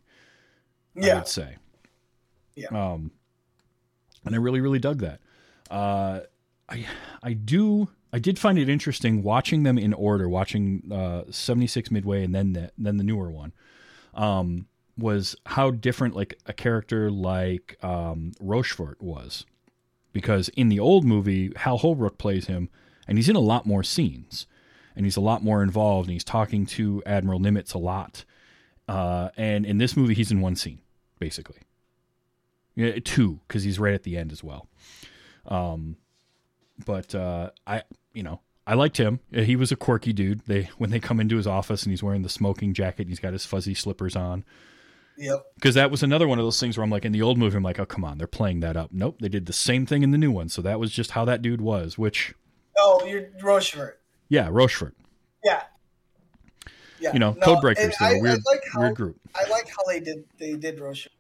[0.97, 1.15] I Yeah.
[1.19, 1.57] would say.
[2.57, 2.69] Yeah.
[2.71, 3.13] Um,
[4.25, 5.21] and I really, really dug that.
[5.71, 6.21] Uh,
[6.69, 6.87] I
[7.23, 12.25] I do I did find it interesting watching them in order, watching uh, 76 Midway
[12.25, 13.53] and then the, then the newer one.
[14.15, 14.67] Um,
[15.03, 19.45] was how different like a character like um, Rochefort was,
[20.13, 22.71] because in the old movie Hal Holbrook plays him,
[23.07, 24.47] and he's in a lot more scenes,
[24.97, 28.25] and he's a lot more involved, and he's talking to Admiral Nimitz a lot.
[28.89, 30.79] Uh, and in this movie, he's in one scene,
[31.19, 31.61] basically.
[32.75, 34.69] Yeah, two, because he's right at the end as well.
[35.47, 35.97] Um,
[36.87, 37.83] but uh, I,
[38.15, 39.21] you know, I liked him.
[39.33, 40.43] He was a quirky dude.
[40.47, 43.21] They when they come into his office and he's wearing the smoking jacket, and he's
[43.21, 44.45] got his fuzzy slippers on.
[45.19, 45.45] Yep.
[45.57, 47.57] Because that was another one of those things where I'm like, in the old movie,
[47.57, 48.91] I'm like, oh come on, they're playing that up.
[48.93, 50.49] Nope, they did the same thing in the new one.
[50.49, 51.99] So that was just how that dude was.
[51.99, 52.35] Which,
[52.79, 54.01] Oh, you're Rochefort.
[54.29, 54.95] yeah, Rochefort.
[55.45, 55.63] Yeah.
[56.99, 57.13] Yeah.
[57.13, 57.85] You know, No, Code Breakers.
[57.85, 59.17] and They're I- a weird, like how, weird group.
[59.35, 61.13] I like how they did they did Rochefort.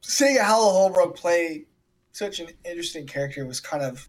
[0.00, 1.66] Seeing Hal Holbrook play
[2.10, 4.08] such an interesting character was kind of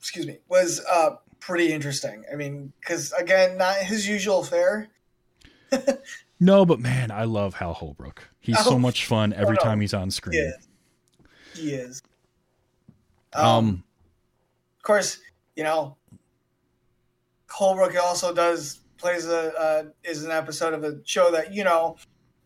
[0.00, 2.24] excuse me was uh pretty interesting.
[2.32, 4.88] I mean, because again, not his usual fare.
[6.40, 8.28] No, but man, I love Hal Holbrook.
[8.38, 9.60] He's so Oh, much fun every no.
[9.62, 10.34] time he's on screen.
[10.34, 10.68] He is.
[11.54, 12.02] He is.
[13.32, 13.84] Um, Um,
[14.76, 15.18] of course,
[15.56, 15.96] you know,
[17.50, 21.96] Holbrook also does plays a uh, is an episode of a show that you know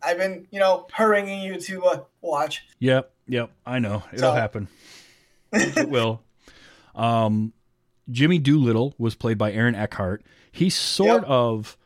[0.03, 2.65] I've been you know hurrying you to uh, watch.
[2.79, 3.51] Yep, yep.
[3.67, 4.69] I know it'll So- happen.
[5.53, 6.23] it will.
[6.95, 7.53] Um,
[8.11, 10.23] Jimmy Doolittle was played by Aaron Eckhart.
[10.51, 11.25] He's sort Yep.
[11.31, 11.77] of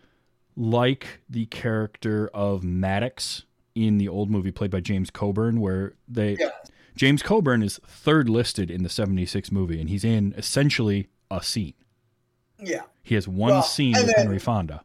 [0.56, 6.36] like the character of Maddox in the old movie played by James Coburn, where they
[6.40, 6.50] Yeah.
[6.96, 11.74] James Coburn is third listed in the '76 movie, and he's in essentially a scene.
[12.58, 14.82] Yeah, He has one Well, scene with then- Henry Fonda.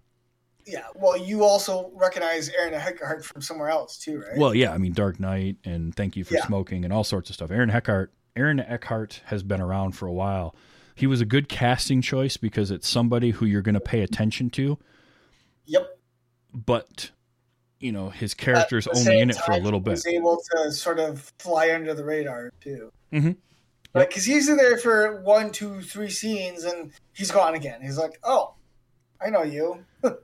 [0.65, 0.83] yeah.
[0.93, 4.37] Well, you also recognize Aaron Eckhart from somewhere else too, right?
[4.37, 6.45] Well, yeah, I mean Dark Knight and Thank You for Yeah.
[6.45, 7.49] Smoking and all sorts of stuff.
[7.49, 10.53] Aaron Eckhart, Aaron Eckhart has been around for a while.
[10.95, 14.49] He was a good casting choice because it's somebody who you're going to pay attention
[14.51, 14.77] to,
[15.65, 15.97] yep.
[16.53, 17.11] but
[17.79, 19.91] you know his At character's the only in it for a little bit.
[19.91, 22.91] Was able to sort of fly under the radar too.
[23.11, 23.31] Mm-hmm.
[23.93, 27.81] Like, because he's in there for one, two, three scenes, and he's gone again.
[27.81, 28.53] He's like, "Oh,
[29.19, 29.83] I know you."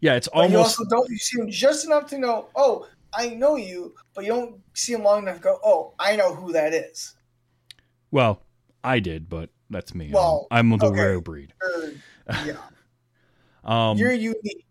[0.00, 2.86] Yeah, it's But you almost also don't you see him just enough to know, "Oh,
[3.12, 6.34] I know you," but you don't see him long enough to go, "Oh, I know
[6.34, 7.16] who that is."
[8.12, 8.42] well,
[8.84, 10.10] I did, but that's me.
[10.12, 11.00] Well, I'm, I'm the okay.
[11.00, 11.52] rare breed.
[11.60, 11.92] Or,
[12.46, 12.58] yeah,
[13.64, 14.66] Um, you're unique.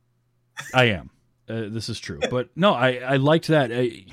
[0.74, 1.10] I am.
[1.50, 2.20] Uh, this is true.
[2.30, 3.72] But no, I, I liked that.
[3.72, 4.06] I,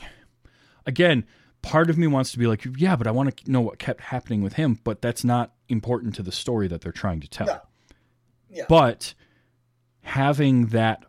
[0.86, 1.24] again,
[1.62, 4.00] part of me wants to be like, yeah, but I want to know what kept
[4.02, 4.78] happening with him.
[4.84, 7.46] But that's not important to the story that they're trying to tell.
[7.46, 7.60] No.
[8.50, 8.64] Yeah.
[8.68, 9.14] But
[10.02, 11.04] having that,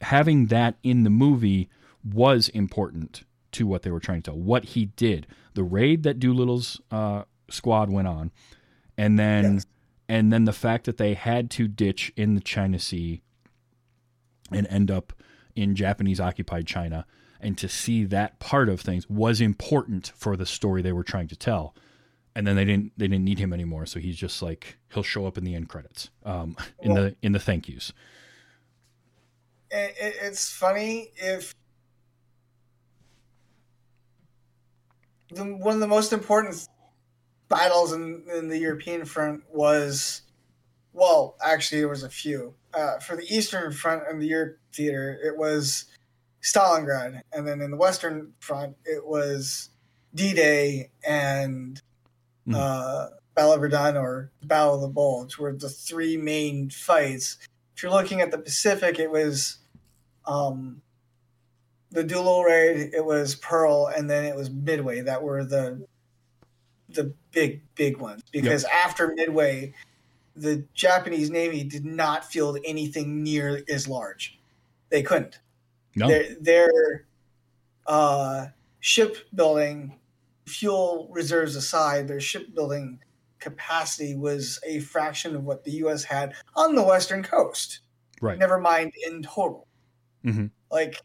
[0.00, 1.68] having that in the movie
[2.04, 4.38] was important to what they were trying to tell.
[4.38, 8.32] What he did, the raid that Doolittle's uh, squad went on,
[8.98, 9.66] and then Yes.
[10.08, 13.22] and then the fact that they had to ditch in the China Sea
[14.54, 15.12] and end up
[15.54, 17.06] in Japanese occupied China
[17.40, 21.28] and to see that part of things was important for the story they were trying
[21.28, 21.74] to tell.
[22.34, 25.26] And then they didn't they didn't need him anymore, so he's just like he'll show
[25.26, 27.92] up in the end credits, um, in the in the thank yous.
[29.70, 31.54] It, it, it's funny if
[35.30, 36.68] the, one of the most important
[37.48, 40.22] battles in, in the European front was,
[40.92, 42.54] well, actually, there was a few.
[42.76, 45.84] Uh, for the Eastern Front and the Europe theater, it was
[46.42, 49.70] Stalingrad, and then in the Western Front, it was
[50.14, 51.80] D-Day and
[52.46, 52.54] Mhm.
[52.54, 57.38] uh, Battle of Verdun or Battle of the Bulge were the three main fights.
[57.74, 59.58] If you're looking at the Pacific, it was
[60.26, 60.80] um,
[61.90, 65.86] the Doolittle raid, it was Pearl, and then it was Midway that were the
[66.88, 68.22] the big big ones.
[68.32, 69.74] Because after Midway,
[70.36, 74.38] the Japanese Navy did not field anything near as large.
[74.90, 75.38] They couldn't.
[75.96, 77.04] No, Their their
[77.86, 78.46] uh,
[78.80, 79.98] shipbuilding
[80.46, 82.98] fuel reserves aside, their shipbuilding
[83.38, 86.02] capacity was a fraction of what the U.S.
[86.04, 87.80] had on the western coast.
[88.20, 88.38] right.
[88.38, 89.68] Never mind in total.
[90.24, 90.50] Mhm.
[90.70, 90.96] Like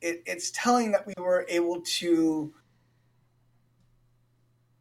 [0.00, 2.54] it, it's telling that we were able to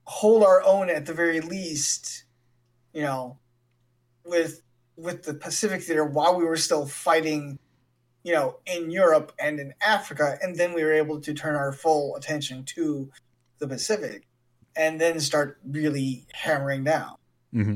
[0.05, 2.25] hold our own at the very least,
[2.93, 3.37] you know,
[4.25, 4.61] with
[4.95, 7.57] with the Pacific theater while we were still fighting,
[8.23, 11.71] you know, in Europe and in Africa, and then we were able to turn our
[11.71, 13.09] full attention to
[13.59, 14.27] the Pacific,
[14.75, 17.15] and then start really hammering down.
[17.53, 17.75] Mm-hmm.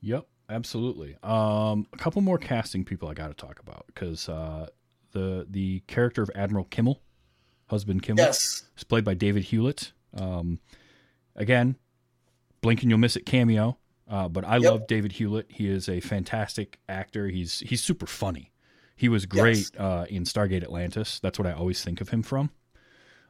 [0.00, 1.16] Yep, absolutely.
[1.22, 4.66] Um, a couple more casting people I got to talk about because uh,
[5.12, 7.00] the the character of Admiral Kimmel,
[7.68, 9.92] husband Kimmel, Yes, is played by David Hewlett.
[10.16, 10.60] Um,
[11.34, 11.76] again,
[12.60, 13.78] blink and you'll miss it cameo.
[14.08, 14.70] Uh, but I Yep.
[14.70, 15.46] love David Hewlett.
[15.48, 17.28] He is a fantastic actor.
[17.28, 18.52] He's he's super funny.
[18.96, 19.70] He was great Yes.
[19.78, 21.18] uh, in Stargate Atlantis.
[21.20, 22.50] That's what I always think of him from.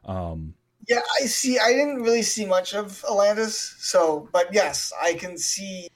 [0.03, 0.53] Um,
[0.87, 1.57] Yeah, I see.
[1.57, 5.87] I didn't really see much of Atlantis, so but yes, I can see.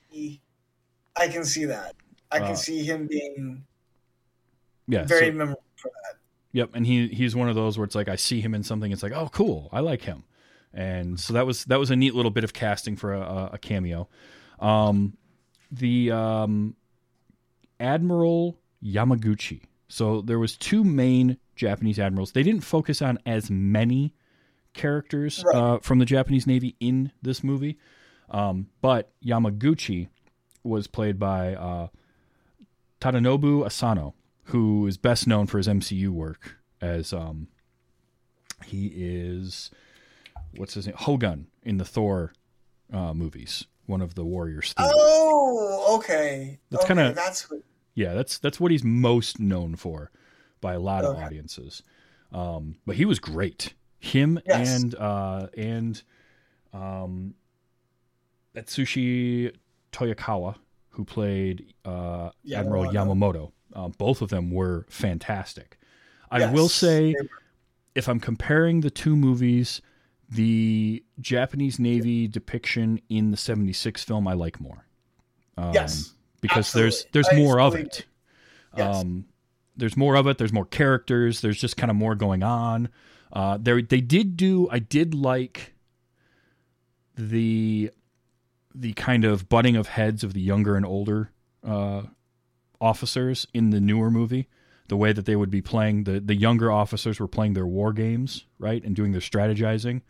[1.15, 1.95] I can see that.
[2.31, 3.65] I can Uh, see him being
[4.87, 6.17] yeah, very so- memorable for that.
[6.53, 8.91] Yep, and he he's one of those where it's like I see him in something,
[8.91, 10.23] it's like oh cool, I like him,
[10.73, 13.49] and so that was that was a neat little bit of casting for a, a-
[13.53, 14.09] a cameo.
[14.59, 15.17] Um,
[15.71, 16.75] the um,
[17.79, 19.61] Admiral Yamaguchi.
[19.87, 22.31] So there was two main Japanese admirals.
[22.33, 24.13] They didn't focus on as many
[24.73, 25.55] characters Right.
[25.55, 27.77] uh, from the Japanese Navy in this movie,
[28.29, 30.07] um, but Yamaguchi
[30.63, 31.87] was played by uh,
[33.01, 34.13] Tadanobu Asano,
[34.45, 37.47] who is best known for his MCU work as um,
[38.65, 39.71] he is
[40.55, 42.31] what's his name Hogun in the Thor
[42.93, 44.71] uh, movies, one of the warriors.
[44.73, 44.91] themes.
[44.93, 46.59] Oh, okay.
[46.69, 47.61] That's okay, kinda- that's what,
[47.95, 50.11] Yeah, that's that's what he's most known for
[50.61, 51.83] by a lot of audiences.
[52.31, 53.73] Um, but he was great.
[53.99, 54.81] Him Yes.
[54.81, 56.01] and uh, and
[56.71, 57.33] um,
[58.55, 59.53] Atsushi
[59.91, 60.55] Toyokawa,
[60.89, 63.51] who played uh, Admiral Yamamoto.
[63.73, 65.77] Um, both of them were fantastic.
[66.31, 67.15] I Yes, will say,
[67.95, 69.81] if I'm comparing the two movies,
[70.29, 74.85] the Japanese Navy depiction in the '76 film I like more.
[75.57, 77.11] Um, Yes, because there's absolutely.
[77.13, 78.05] there's I more of it.
[78.77, 78.95] Yes.
[78.97, 79.25] Um,
[79.75, 80.37] there's more of it.
[80.37, 81.41] There's more characters.
[81.41, 82.89] There's just kind of more going on.
[83.31, 84.67] Uh, there they did do.
[84.69, 85.73] I did like
[87.15, 87.91] the
[88.73, 91.31] the kind of butting of heads of the younger and older
[91.65, 92.03] uh,
[92.79, 94.47] officers in the newer movie.
[94.87, 97.93] The way that they would be playing the the younger officers were playing their war
[97.93, 100.01] games, right, and doing their strategizing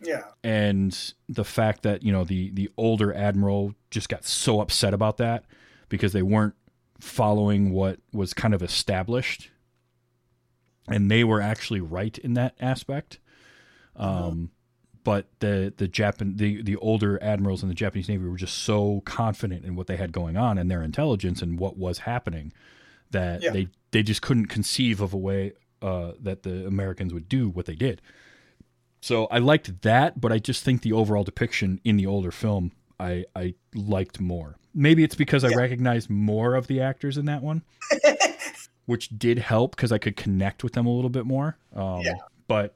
[0.00, 0.96] yeah, and
[1.28, 5.44] the fact that you know the the older admiral just got so upset about that
[5.88, 6.54] because they weren't
[7.00, 9.50] following what was kind of established.
[10.88, 13.18] And they were actually right in that aspect.
[13.96, 14.50] Um
[15.02, 19.00] but the the Japan the the older admirals in the Japanese navy were just so
[19.04, 22.52] confident in what they had going on and their intelligence and what was happening
[23.10, 23.50] that Yeah.
[23.50, 27.64] they they just couldn't conceive of a way uh, that the Americans would do what
[27.66, 28.02] they did
[29.00, 32.72] so I liked that, but I just think the overall depiction in the older film
[32.98, 34.56] I I liked more.
[34.74, 37.62] Maybe it's because I recognized more of the actors in that one,
[38.86, 41.56] which did help because I could connect with them a little bit more.
[41.74, 42.14] Um, Yeah.
[42.46, 42.74] But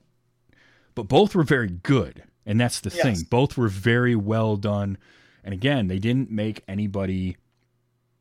[0.94, 3.02] but both were very good, and that's the Yes.
[3.02, 3.26] thing.
[3.28, 4.96] Both were very well done,
[5.42, 7.36] and again, they didn't make anybody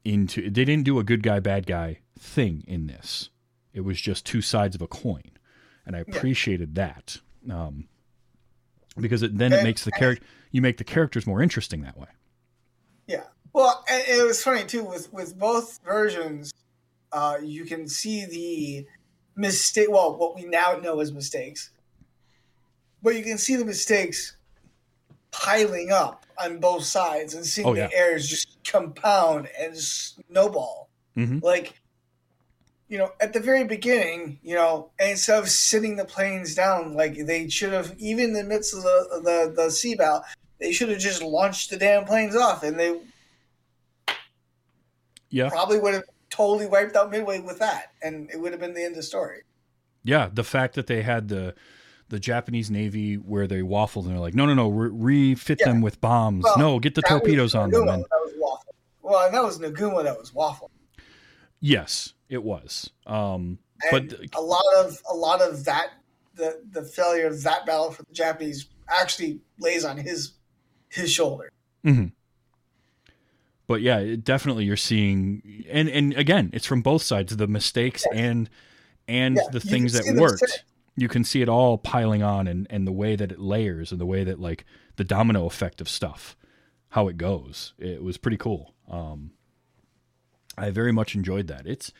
[0.04, 0.42] into.
[0.50, 3.30] They didn't do a good guy bad guy thing in this.
[3.74, 5.32] It was just two sides of a coin,
[5.86, 7.18] and I appreciated that.
[7.50, 7.88] Um,
[9.00, 12.08] because it, then it makes the character you make the characters more interesting that way.
[13.08, 13.24] yeah.
[13.54, 16.52] Well, and it was funny too with with both versions.
[17.12, 18.88] Uh, you can see the
[19.36, 19.88] mistake.
[19.92, 21.70] Well, what we now know as mistakes,
[23.04, 24.36] but you can see the mistakes
[25.32, 27.88] piling up on both sides and seeing Oh, yeah.
[27.88, 30.90] the errors just compound and snowball.
[31.18, 31.42] Mhm.
[31.44, 31.80] Like,
[32.94, 37.26] you know, at the very beginning, you know, instead of sitting the planes down, like
[37.26, 40.24] they should have, even in the midst of the the, the sea battle,
[40.60, 42.96] they should have just launched the damn planes off, and they
[45.32, 48.76] Yeah, probably would have totally wiped out Midway with that, and it would have been
[48.76, 49.42] the end of the story.
[50.04, 50.30] yeah.
[50.32, 51.56] The fact that they had the
[52.10, 55.70] the Japanese Navy where they waffled and they're like, no, no, no, re- refit Yeah.
[55.70, 56.44] them with bombs.
[56.44, 57.88] Well, no, get the was torpedoes on them.
[57.90, 58.76] And That was waffle.
[59.02, 60.70] Well, and that was Nagumo that was waffle.
[61.64, 62.92] Yes, it was.
[63.08, 63.58] Um,
[63.90, 65.88] but a lot of a lot of that
[66.36, 70.34] the the failure of that battle for the Japanese actually lays on his
[70.90, 71.50] his shoulder.
[73.68, 78.06] but yeah, it, definitely you're seeing, and and again, it's from both sides, the mistakes
[78.14, 78.50] and
[79.08, 80.42] and Yeah, the things that worked.
[80.42, 80.62] mistake.
[80.96, 84.00] You can see it all piling on, and and the way that it layers, and
[84.00, 86.36] the way that like the domino effect of stuff,
[86.90, 87.74] how it goes.
[87.80, 88.76] It was pretty cool.
[88.90, 89.32] Um,
[90.58, 91.66] I very much enjoyed that.
[91.66, 91.92] It's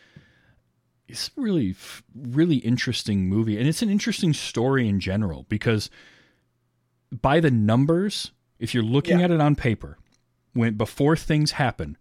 [1.08, 1.76] it's a really
[2.16, 5.90] really interesting movie, and it's an interesting story in general because
[7.12, 9.26] by the numbers, if you're looking Yeah.
[9.26, 9.98] at it on paper,
[10.54, 11.98] when before things happen,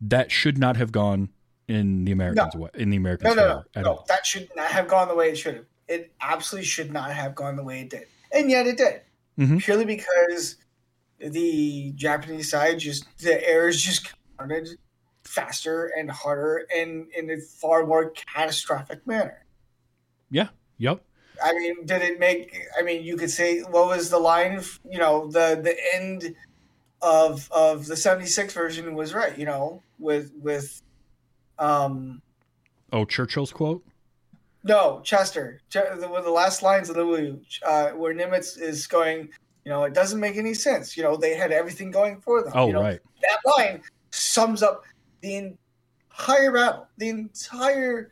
[0.00, 1.30] that should not have gone
[1.68, 3.90] in the Americans' way, in the No, Americans' no, no, at no.
[3.92, 4.04] all.
[4.08, 5.66] That should not have gone the way it should have.
[5.88, 9.02] It absolutely should not have gone the way it did, and yet it did.
[9.38, 9.60] Mhm.
[9.60, 10.56] Purely because
[11.18, 14.68] the Japanese side just the errors just counted
[15.30, 19.44] faster and harder and in a far more catastrophic manner.
[20.30, 20.48] Yeah.
[20.78, 21.02] Yep.
[21.42, 22.56] I mean, did it make?
[22.78, 24.60] I mean, you could say what was the line?
[24.88, 26.34] You know, the the end
[27.00, 29.38] of of the '76 version was right.
[29.38, 30.82] You know, with with
[31.58, 32.20] um
[32.92, 33.84] Oh, Churchill's quote.
[34.64, 38.60] no Chester, Ch- the, one of the last lines of the movie, uh, where Nimitz
[38.60, 39.30] is going.
[39.64, 40.96] You know, it doesn't make any sense.
[40.96, 42.52] You know, they had everything going for them.
[42.54, 42.98] Oh, you know, right.
[43.22, 44.84] that line sums up
[45.20, 45.36] the
[46.18, 48.10] entire battle, the entire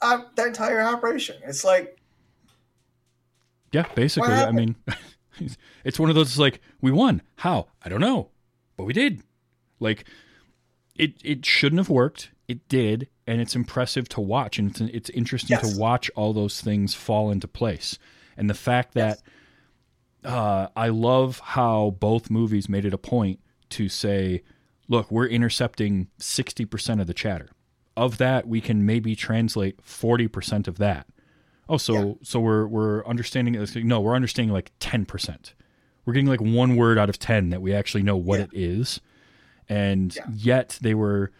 [0.00, 1.36] uh, the entire operation.
[1.44, 1.98] It's like
[3.72, 4.32] Yeah, basically.
[4.32, 4.76] I mean,
[5.84, 7.22] it's one of those like we won.
[7.36, 7.66] How?
[7.82, 8.30] I don't know,
[8.76, 9.22] but we did.
[9.80, 10.04] Like
[10.96, 12.30] it it shouldn't have worked.
[12.48, 15.72] It did, and it's impressive to watch, and it's it's interesting Yes.
[15.74, 17.98] to watch all those things fall into place.
[18.36, 19.20] And the fact that
[20.24, 23.40] uh, I love how both movies made it a point
[23.70, 24.42] to say,
[24.88, 27.50] "Look, we're intercepting sixty percent of the chatter.
[27.96, 31.06] Of that, we can maybe translate forty percent of that."
[31.68, 32.12] Oh, so Yeah.
[32.22, 35.54] so we're we're understanding no, we're understanding like ten percent.
[36.04, 38.44] We're getting like one word out of ten that we actually know what Yeah.
[38.46, 39.00] it is,
[39.68, 40.22] and Yeah.
[40.34, 41.30] yet they were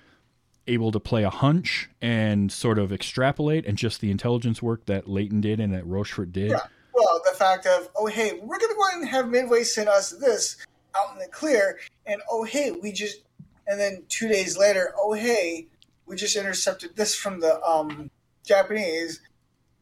[0.66, 5.08] able to play a hunch and sort of extrapolate, and just the intelligence work that
[5.08, 6.50] Layton did and that Rochefort did.
[6.92, 9.88] Well, the fact of, oh, hey, we're going to go ahead and have Midway send
[9.88, 10.58] us this
[10.94, 11.78] out in the clear.
[12.04, 13.20] And, oh, hey, we just,
[13.68, 15.68] and then two days later, oh, hey,
[16.06, 18.10] we just intercepted this from the um,
[18.44, 19.20] Japanese.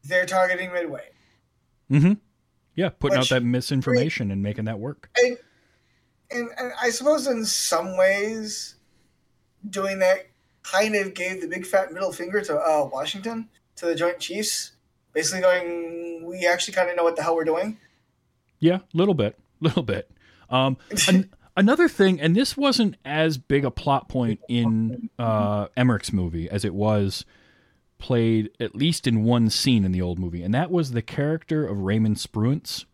[0.03, 1.09] They're targeting Midway.
[1.89, 2.13] Mm-hmm.
[2.75, 5.09] Yeah, putting Which- out that misinformation and making that work.
[5.17, 5.37] And,
[6.29, 8.75] and, and I suppose in some ways,
[9.67, 10.27] doing that
[10.63, 14.73] kind of gave the big fat middle finger to uh, Washington, to the Joint Chiefs,
[15.13, 17.77] basically going, we actually kind of know what the hell we're doing.
[18.59, 20.11] Yeah, a little bit, little bit.
[20.49, 20.77] Um,
[21.07, 26.49] an- another thing, and this wasn't as big a plot point in uh, Emmerich's movie
[26.49, 27.25] as it was
[27.97, 31.65] played at least in one scene in the old movie, and that was the character
[31.65, 32.85] of Raymond Spruance.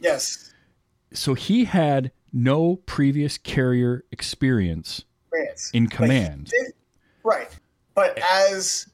[0.00, 0.52] Yes.
[1.12, 5.70] So he had no previous carrier experience France.
[5.72, 6.46] in command.
[6.46, 6.72] did-
[7.22, 7.48] right.
[7.94, 8.88] But as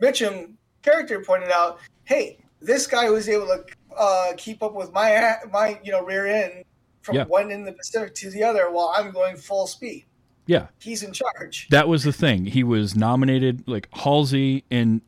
[0.00, 3.64] Mitchum character pointed out, hey, this guy was able to
[3.96, 6.64] uh, keep up with my my you know rear end
[7.02, 7.24] from Yeah.
[7.24, 10.06] one end of the Pacific to the other while I'm going full speed.
[10.46, 11.68] yeah, He's in charge.
[11.70, 12.46] that was the thing.
[12.46, 15.00] He was nominated like Halsey and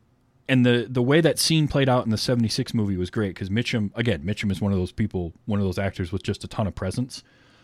[0.48, 3.48] and the the way that scene played out in the 76 movie was great cuz
[3.48, 6.48] Mitchum again, Mitchum is one of those people, one of those actors with just a
[6.48, 7.22] ton of presence.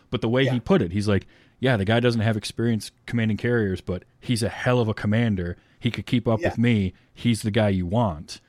[0.09, 0.53] But the way Yeah.
[0.53, 1.27] he put it, he's like,
[1.59, 5.55] yeah, the guy doesn't have experience commanding carriers, but he's a hell of a commander.
[5.79, 6.49] He could keep up Yeah.
[6.49, 6.93] with me.
[7.13, 8.41] He's the guy you want.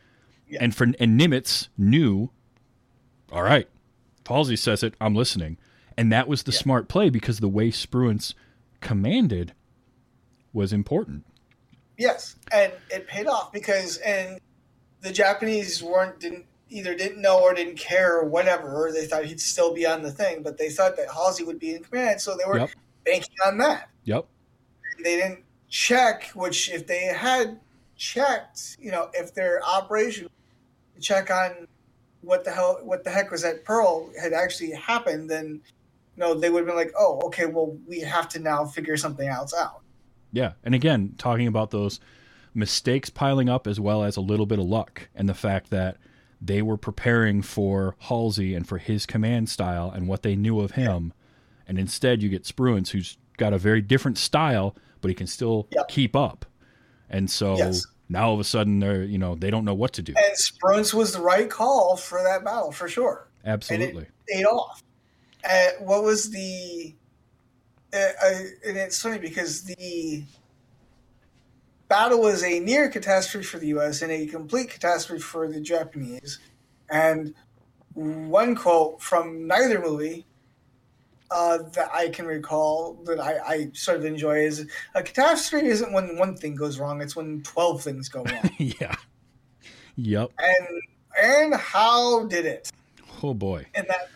[0.49, 0.59] Yeah.
[0.62, 2.30] And for and Nimitz knew,
[3.30, 3.68] all right,
[4.26, 5.59] Halsey says it, I'm listening.
[5.97, 8.34] And that was the smart play because the way Spruance
[8.80, 9.53] commanded
[10.53, 11.24] was important.
[11.99, 14.40] Yes, and it paid off because and
[15.03, 18.86] the Japanese weren't didn't either didn't know or didn't care or whatever.
[18.86, 21.59] Or they thought he'd still be on the thing, but they thought that Halsey would
[21.59, 22.70] be in command, so they were Yep.
[23.05, 23.88] banking on that.
[24.05, 24.26] Yep.
[25.05, 27.59] they didn't check, which if they had
[27.97, 30.28] checked, you know, if their operation
[31.01, 31.66] check on
[32.20, 35.61] what the hell what the heck was at Pearl had actually happened, then
[36.16, 39.28] know, they would have been like, Oh, okay, well we have to now figure something
[39.28, 39.80] else out.
[40.32, 40.52] Yeah.
[40.64, 42.00] And again, talking about those
[42.54, 45.96] mistakes piling up as well as a little bit of luck and the fact that
[46.40, 50.72] they were preparing for Halsey and for his command style and what they knew of
[50.72, 51.12] him.
[51.68, 55.68] And instead you get Spruance who's got a very different style, but he can still
[55.72, 55.88] Yep.
[55.88, 56.44] keep up.
[57.08, 57.86] And so Yes.
[58.08, 60.12] now all of a sudden they're, you know, they don't know what to do.
[60.16, 63.28] And Spruance was the right call for that battle for sure.
[63.44, 64.02] Absolutely.
[64.04, 64.82] it paid off.
[65.49, 66.95] Uh, what was the?
[67.93, 70.24] Uh, uh, and it's funny because the
[71.88, 74.03] battle was a near catastrophe for the U.S.
[74.03, 76.38] and a complete catastrophe for the Japanese.
[76.90, 77.34] And
[77.95, 80.26] one quote from neither movie
[81.30, 85.93] uh, that I can recall that I, I sort of enjoy is a catastrophe isn't
[85.93, 88.51] when one thing goes wrong; it's when twelve things go wrong.
[88.59, 88.95] yeah.
[89.97, 90.30] Yep.
[90.38, 90.82] and
[91.22, 92.70] and how did it?
[93.22, 93.66] Oh boy.
[93.74, 94.09] And that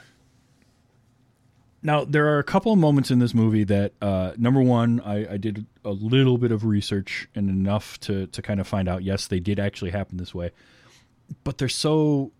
[1.86, 5.34] Now there are a couple of moments in this movie that, uh, number one, I,
[5.34, 9.04] I did a little bit of research and enough to to kind of find out.
[9.04, 10.50] Yes, they did actually happen this way,
[11.44, 12.32] but they're so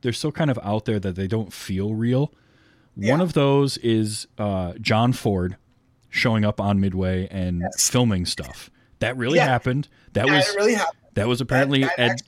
[0.00, 2.32] they're so kind of out there that they don't feel real.
[2.96, 5.56] One of those is uh, John Ford
[6.10, 7.88] showing up on Midway and Yes.
[7.88, 8.68] filming stuff.
[8.98, 9.46] That really Yeah.
[9.46, 9.86] happened.
[10.14, 10.98] That that was really happened.
[11.14, 12.22] that was apparently that, that Ed,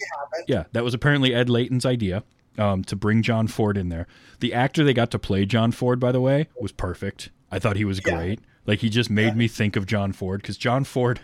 [0.47, 2.23] yeah, that was apparently Ed Layton's idea
[2.59, 4.07] um, to bring John Ford in there.
[4.41, 7.31] The actor they got to play John Ford, by the way, was perfect.
[7.51, 8.17] I thought he was Yeah.
[8.17, 8.41] great.
[8.67, 11.21] Like he just made me think of John Ford because John Ford.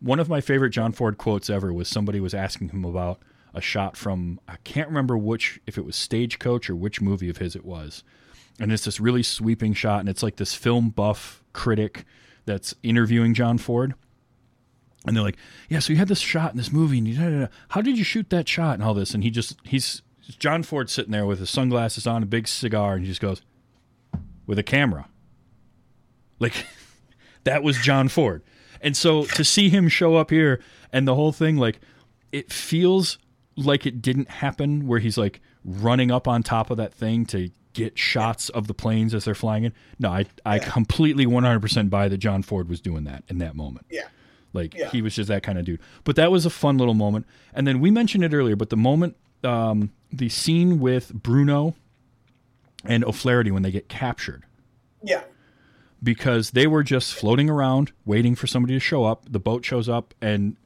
[0.00, 3.20] One of my favorite John Ford quotes ever was somebody was asking him about
[3.52, 7.38] a shot from I can't remember which if it was Stagecoach or which movie of
[7.38, 8.02] his it was,
[8.58, 12.04] and it's this really sweeping shot, and it's like this film buff critic
[12.46, 13.94] that's interviewing John Ford.
[15.06, 15.38] And they're like,
[15.68, 17.46] "Yeah, so you had this shot in this movie, and you, da, da, da.
[17.70, 20.02] how did you shoot that shot and all this?" And he just he's
[20.38, 23.42] John Ford sitting there with his sunglasses on, a big cigar, and he just goes,
[24.46, 25.08] "With a camera."
[26.38, 26.66] Like
[27.44, 28.42] that was John Ford.
[28.80, 30.60] And so to see him show up here
[30.92, 31.80] and the whole thing, like
[32.32, 33.18] it feels
[33.56, 37.50] like it didn't happen where he's like running up on top of that thing to
[37.72, 39.72] get shots of the planes as they're flying in.
[39.98, 43.86] No, I, I completely 100% buy that John Ford was doing that in that moment.
[43.90, 44.08] Yeah.
[44.52, 44.90] Like Yeah.
[44.90, 45.80] he was just that kind of dude.
[46.04, 47.26] But that was a fun little moment.
[47.54, 51.74] And then we mentioned it earlier, but the moment, um, the scene with Bruno
[52.84, 54.44] and O'Flaherty when they get captured
[55.02, 55.22] Yeah.
[56.02, 59.24] because they were just floating around waiting for somebody to show up.
[59.30, 60.56] The boat shows up, and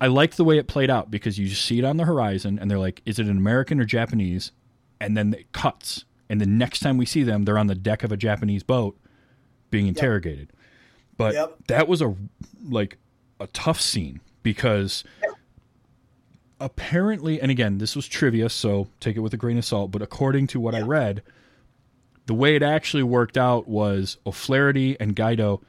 [0.00, 2.58] I liked the way it played out because you just see it on the horizon,
[2.58, 4.52] and they're like, "Is it an American or Japanese?"
[5.00, 8.02] And then it cuts, and the next time we see them, they're on the deck
[8.02, 8.98] of a Japanese boat
[9.70, 10.52] being interrogated.
[11.16, 11.56] But Yep.
[11.68, 12.14] that was a
[12.68, 12.98] like
[13.40, 15.04] a tough scene because
[16.60, 19.90] apparently, and again, this was trivia, so take it with a grain of salt.
[19.90, 21.22] But according to what I read,
[22.26, 25.62] the way it actually worked out was O'Flaherty and Gaido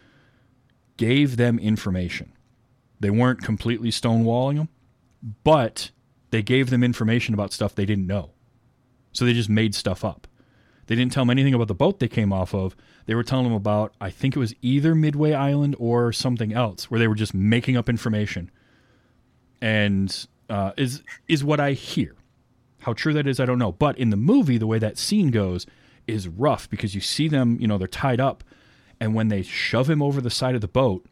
[0.98, 2.34] gave them information.
[3.00, 4.70] They weren't completely stonewalling them,
[5.44, 5.92] but
[6.32, 8.32] they gave them information about stuff they didn't know.
[9.12, 10.28] So they just made stuff up.
[10.88, 12.76] They didn't tell him anything about the boat they came off of.
[13.06, 16.90] They were telling him about, I think it was either Midway Island or something else,
[16.90, 18.50] where they were just making up information.
[19.62, 22.16] And uh, is is what I hear.
[22.80, 23.74] How true that is, I don't know.
[23.74, 25.66] But in the movie, the way that scene goes
[26.06, 28.44] is rough because you see them, you know, they're tied up,
[29.00, 31.06] and when they shove him over the side of the boat,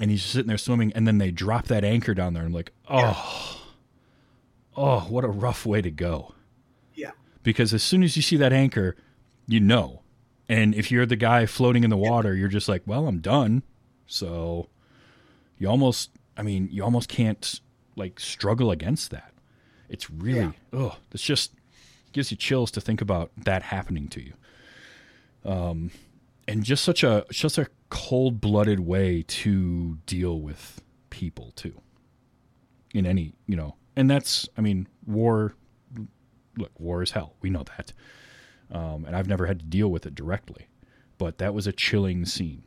[0.00, 2.52] and he's just sitting there swimming, and then they drop that anchor down there, I'm
[2.52, 3.60] like, oh,
[4.76, 6.34] oh, what a rough way to go.
[7.46, 7.52] Yeah.
[7.52, 8.96] Because as soon as you see that anchor,
[9.46, 10.02] you know.
[10.48, 13.62] And if you're the guy floating in the water, you're just like, well, I'm done.
[14.06, 14.68] So
[15.58, 17.60] you almost, I mean, you almost can't
[17.96, 19.32] like struggle against that.
[19.88, 21.52] It's really, oh, it's just
[22.12, 24.32] gives you chills to think about that happening to you.
[25.44, 25.90] Um,
[26.48, 31.80] and just such a just a cold blooded way to deal with people too.
[32.94, 35.54] In any, you know, and that's, I mean, war.
[36.56, 37.34] Look, war is hell.
[37.40, 37.92] We know that,
[38.70, 40.66] um, and I've never had to deal with it directly,
[41.18, 42.62] but that was a chilling scene.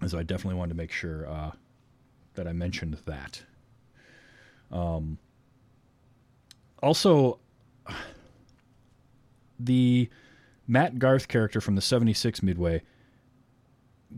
[0.00, 1.50] And so I definitely wanted to make sure uh,
[2.34, 3.42] that I mentioned that.
[4.70, 5.18] Um,
[6.82, 7.38] also,
[9.60, 10.08] the
[10.66, 12.82] Matt Garth character from the 76 Midway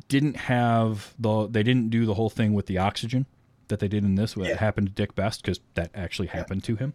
[0.09, 3.27] didn't have the they didn't do the whole thing with the oxygen
[3.69, 4.57] that they did in this what Yeah.
[4.57, 6.95] happened to Dick Best because that actually happened to him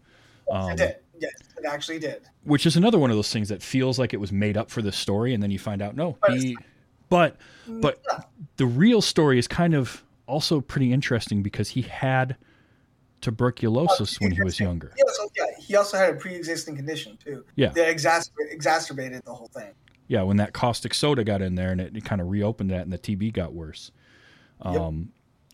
[0.51, 0.75] Um.
[1.19, 2.21] Yes, it actually did.
[2.43, 4.81] which is another one of those things that feels like it was made up for
[4.81, 6.57] the story and then you find out no But he
[7.09, 8.01] but but
[8.57, 12.35] the real story is kind of also pretty interesting because he had
[13.21, 17.43] tuberculosis when he was younger He also, yeah, he also had a pre-existing condition too.
[17.55, 17.69] Yeah.
[17.69, 19.71] that exacerbated, exacerbated the whole thing.
[20.07, 22.81] yeah when that caustic soda got in there and it, it kind of reopened that
[22.83, 23.91] and the tb got worse
[24.61, 25.11] um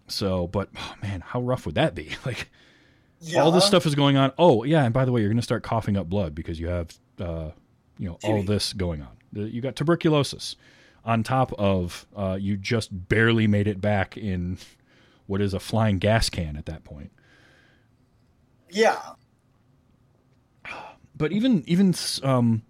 [0.08, 2.50] so but oh man how rough would that be like
[3.34, 3.44] Yeah.
[3.44, 4.32] all this stuff is going on.
[4.38, 6.68] Oh, yeah, and by the way, you're going to start coughing up blood because you
[6.68, 7.50] have, uh,
[7.98, 9.10] you know, all this going on.
[9.34, 10.56] You got tuberculosis
[11.04, 14.58] on top of uh, you just barely made it back in
[15.28, 17.12] what is a flying gas can at that point.
[18.70, 19.00] Yeah,
[21.16, 22.64] But even even um,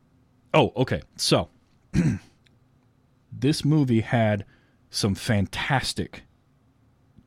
[0.54, 1.50] oh, okay, so
[3.32, 4.46] this movie had
[4.90, 6.24] some fantastic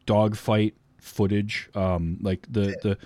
[0.07, 1.71] dogfight footage.
[1.75, 2.99] Um, like the the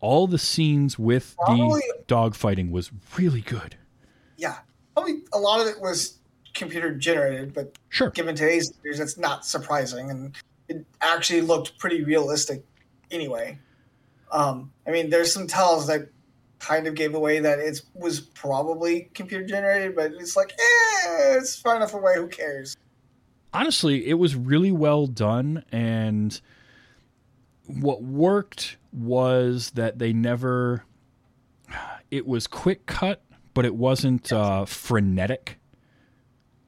[0.00, 3.76] all the scenes with Probably- the dogfighting was really good.
[4.36, 4.58] yeah.
[4.96, 6.18] Probably a lot of it was
[6.52, 8.10] computer generated, but Sure.
[8.10, 10.36] given today's standards, that's not surprising, and
[10.68, 12.64] it actually looked pretty realistic
[13.10, 13.58] anyway.
[14.32, 16.08] Um, I mean, there's some tells that
[16.58, 21.56] kind of gave away that it was probably computer generated, but it's like, eh, it's
[21.56, 22.16] far enough away.
[22.16, 22.76] Who cares?
[23.52, 25.64] honestly, it was really well done.
[25.72, 26.40] And
[27.66, 30.84] what worked was that they never,
[32.10, 33.22] it was quick cut,
[33.54, 35.58] but it wasn't uh, frenetic.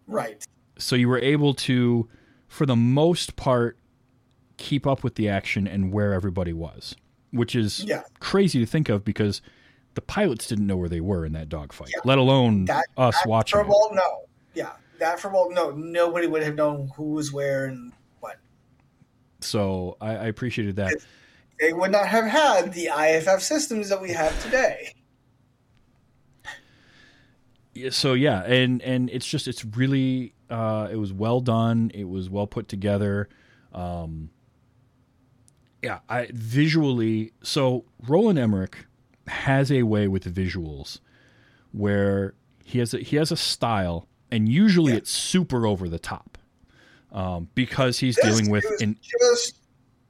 [0.07, 0.45] Right.
[0.79, 2.09] So you were able to,
[2.49, 3.79] for the most part,
[4.57, 6.95] keep up with the action and where everybody was,
[7.31, 8.03] which is Yeah.
[8.20, 9.43] crazy to think of because
[9.95, 12.01] the pilots didn't know where they were in that dogfight, Yeah.
[12.05, 13.59] let alone That, us that watching.
[13.59, 13.68] For it.
[13.68, 14.27] Walt, no.
[14.55, 14.70] Yeah.
[14.99, 15.70] That for Walt, no.
[15.73, 18.37] Nobody would have known who was where and what.
[19.41, 20.95] So I, I appreciated that.
[21.63, 24.95] They would not have had the IFF systems that we have today.
[27.73, 31.93] Yeah, so yeah, and and it's just it's really uh, it was well done.
[31.95, 33.29] It was well put together.
[33.73, 34.31] Um,
[35.83, 37.33] yeah, I visually.
[37.45, 38.77] So Roland Emmerich
[39.29, 40.99] has a way with the visuals
[41.71, 42.35] where
[42.65, 44.99] he has a, he has a style, and usually Yeah.
[44.99, 46.39] it's super over the top
[47.13, 49.59] um, because he's This dealing with in just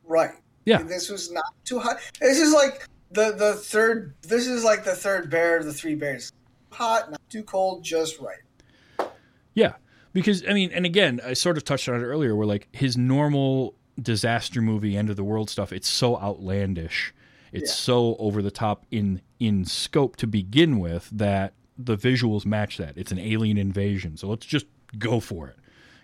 [0.02, 0.32] right.
[0.64, 1.98] Yeah This was not too hot.
[2.20, 4.14] This is like the the third.
[4.22, 6.32] This is like the third bear of the three bears.
[6.70, 9.08] Hot, not too cold, just right.
[9.54, 9.74] Yeah,
[10.12, 12.34] because I mean, and again, I sort of touched on it earlier.
[12.34, 17.12] Where like his normal disaster movie, end of the world stuff, it's so outlandish,
[17.52, 17.74] it's Yeah.
[17.74, 22.96] so over the top in in scope to begin with that the visuals match that.
[22.96, 24.66] It's an alien invasion, so let's just
[24.98, 25.56] go for it.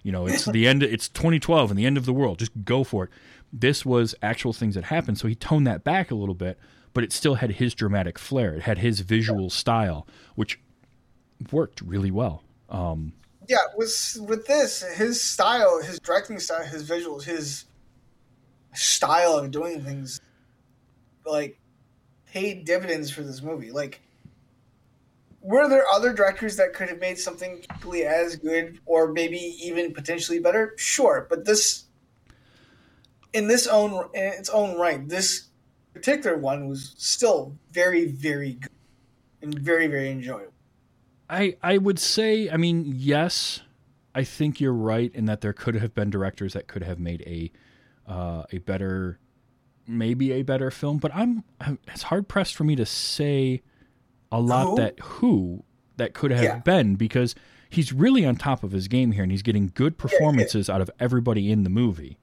[0.02, 0.82] You know, it's the end.
[0.82, 2.38] It's 2012 and the end of the world.
[2.38, 3.10] Just go for it.
[3.52, 6.58] This was actual things that happened, so he toned that back a little bit,
[6.92, 8.54] but it still had his dramatic flair.
[8.54, 10.60] It had his visual style, which
[11.50, 12.42] worked really well.
[12.68, 13.12] Um,
[13.48, 17.64] Yeah, with with this, his style, his directing style, his visuals, his
[18.74, 20.20] style of doing things,
[21.24, 21.58] like
[22.26, 23.70] paid dividends for this movie.
[23.70, 24.02] Like,
[25.40, 29.94] were there other directors that could have made something equally as good, or maybe even
[29.94, 30.74] potentially better?
[30.76, 31.84] Sure, but this,
[33.32, 35.48] in this own in its own right, this
[35.92, 38.70] particular one was still very, very good
[39.42, 40.52] and very, very enjoyable.
[41.30, 43.60] I I would say, I mean, yes,
[44.14, 47.22] I think you're right in that there could have been directors that could have made
[47.26, 47.52] a
[48.10, 49.18] uh, a better,
[49.86, 50.98] maybe a better film.
[50.98, 53.62] But I'm, I'm it's hard pressed for me to say
[54.32, 54.76] a lot Who?
[54.76, 55.64] that who
[55.98, 56.58] that could have Yeah.
[56.60, 57.34] been because
[57.68, 60.90] he's really on top of his game here and he's getting good performances out of
[60.98, 62.18] everybody in the movie.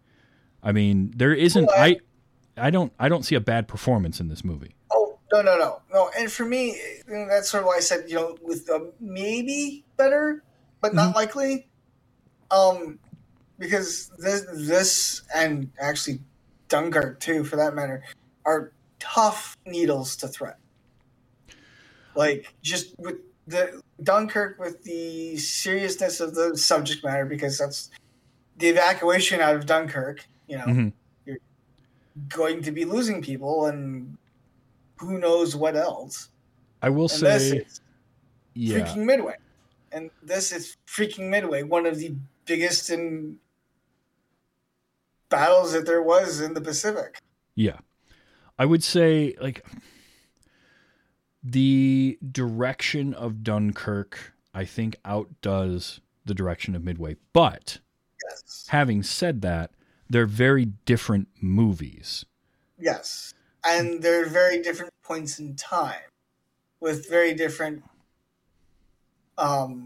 [0.66, 1.98] I mean, there isn't Well, I
[2.58, 4.76] I don't I don't see a bad performance in this movie.
[4.92, 6.10] Oh no no no no!
[6.18, 8.68] And for me, that's sort of why I said you know with
[9.00, 10.44] maybe better,
[10.82, 11.68] but not likely.
[12.52, 13.00] Um,
[13.60, 16.20] because this this and actually
[16.68, 18.04] Dunkirk too, for that matter,
[18.46, 20.56] are tough needles to thread.
[22.16, 27.92] Like just with the Dunkirk, with the seriousness of the subject matter, because that's
[28.58, 30.26] the evacuation out of Dunkirk.
[30.48, 30.94] You know, Mhm.
[31.26, 31.38] you're
[32.30, 34.18] going to be losing people and
[34.98, 36.30] who knows what else.
[36.82, 37.66] I will And this say
[38.54, 38.78] yeah.
[38.80, 39.36] freaking Midway.
[39.92, 42.16] And this is freaking Midway, one of the
[42.46, 43.40] biggest in
[45.30, 47.18] battles that there was in the Pacific.
[47.56, 47.80] Yeah.
[48.60, 49.66] I would say like
[51.44, 57.18] the direction of Dunkirk I think outdoes the direction of Midway.
[57.34, 57.80] But
[58.24, 58.66] Yes.
[58.70, 59.72] having said that,
[60.10, 62.26] they're very different movies.
[62.80, 63.34] Yes.
[63.68, 66.10] And they're very different points in time
[66.80, 67.84] with very different
[69.38, 69.86] um,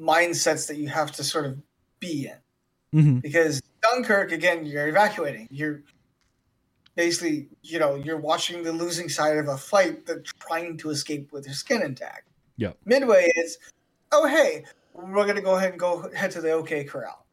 [0.00, 1.58] mindsets that you have to sort of
[2.00, 2.36] be in.
[2.94, 3.18] Mm-hmm.
[3.18, 5.82] because Dunkirk again you're evacuating you're
[6.94, 11.30] basically you know you're watching the losing side of a fight that's trying to escape
[11.30, 12.72] with their skin intact Yeah.
[12.86, 13.58] midway is
[14.10, 17.26] oh hey we're gonna go ahead and go head to the OK Corral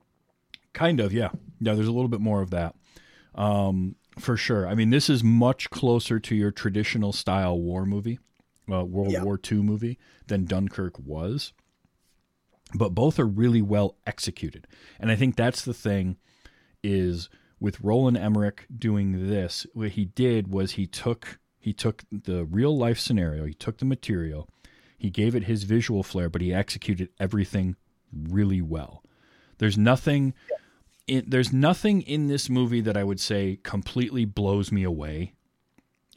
[0.75, 1.29] Kind of, yeah.
[1.59, 2.75] Yeah, there's a little bit more of that.
[3.33, 4.67] Um, for sure.
[4.67, 8.19] I mean, this is much closer to your traditional style war movie,
[8.71, 9.23] uh, World Yeah.
[9.23, 9.97] War II movie,
[10.27, 11.53] than Dunkirk was.
[12.73, 14.67] But both are really well executed.
[14.99, 16.17] And I think that's the thing
[16.83, 22.45] is with Roland Emmerich doing this, what he did was he took he took the
[22.45, 24.47] real life scenario, he took the material,
[24.97, 27.75] he gave it his visual flair, but he executed everything
[28.13, 29.03] really well.
[29.57, 30.33] There's nothing
[31.07, 35.33] in, there's nothing in this movie that I would say completely blows me away.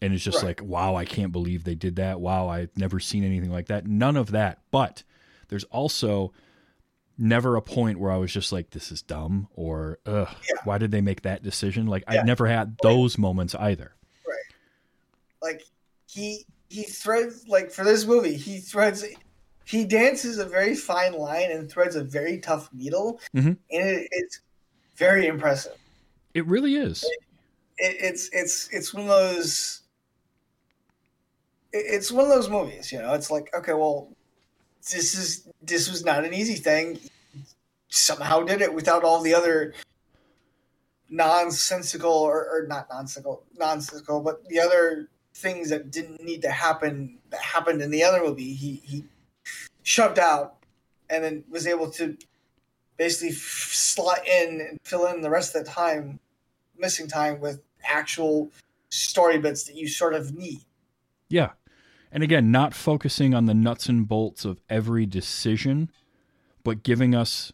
[0.01, 0.49] And it's just Right.
[0.59, 2.21] like, wow, I can't believe they did that.
[2.21, 3.87] Wow, I've never seen anything like that.
[3.87, 4.61] None of that.
[4.71, 5.03] But
[5.49, 6.33] there's also
[7.19, 10.61] never a point where I was just like, this is dumb or, ugh, Yeah.
[10.63, 11.87] why did they make that decision?
[11.89, 12.21] Like, Yeah.
[12.21, 13.93] I've never had those moments either.
[14.27, 14.37] Right.
[15.43, 15.63] Like
[16.07, 19.03] he he threads like for this movie he threads
[19.65, 23.57] he dances a very fine line and threads a very tough needle Mhm.
[23.71, 24.41] and it, it's
[24.99, 25.77] very impressive.
[26.35, 27.05] It really is.
[27.79, 29.81] it, it's it's it's one of those
[31.73, 33.15] it- it's one of those movies you know?
[33.15, 34.09] It's like okay well
[34.91, 36.99] this is this was not an easy thing.
[37.89, 39.75] Somehow did it without all the other
[41.11, 47.17] nonsensical or, or not nonsensical nonsensical but the other things that didn't need to happen
[47.31, 49.05] that happened in the other movie he he
[49.83, 50.57] shoved out
[51.09, 52.15] and then was able to
[52.99, 56.19] basically slot in and fill in the rest of the time
[56.77, 58.51] missing time with actual
[58.91, 60.61] story bits that you sort of need.
[61.29, 61.51] Yeah.
[62.13, 65.91] And again, not focusing on the nuts and bolts of every decision,
[66.65, 67.53] but giving us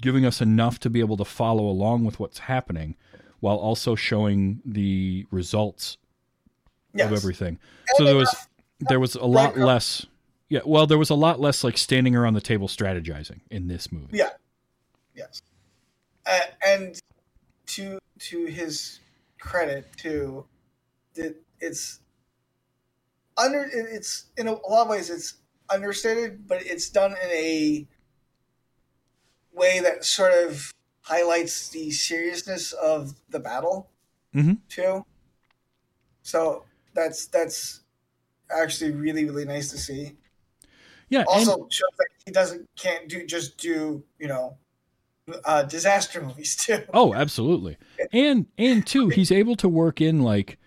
[0.00, 2.96] giving us enough to be able to follow along with what's happening
[3.38, 5.96] while also showing the results
[6.94, 7.10] Yes.
[7.10, 7.58] of everything.
[7.88, 8.48] And so there was enough-
[8.80, 10.06] there was a lot less
[10.48, 13.90] yeah, well there was a lot less like standing around the table strategizing in this
[13.90, 14.18] movie.
[14.18, 14.30] Yeah.
[15.14, 15.42] Yes.
[16.26, 16.98] Uh, and
[17.66, 19.00] to to his
[19.38, 20.46] credit, too,
[21.14, 22.00] that it's
[23.36, 25.34] under it's in a, lot of ways it's
[25.70, 27.86] understated, but it's done in a
[29.52, 30.70] way that sort of
[31.02, 33.90] highlights the seriousness of the battle
[34.34, 34.58] Mhm.
[34.68, 35.04] too.
[36.22, 37.80] So that's that's
[38.50, 40.16] actually really really nice to see
[41.08, 44.56] Yeah, and- also shows that he doesn't can't do just do you know
[45.44, 46.82] uh, disaster movies too.
[46.94, 47.76] Oh, absolutely.
[48.12, 50.58] And and two, he's able to work in like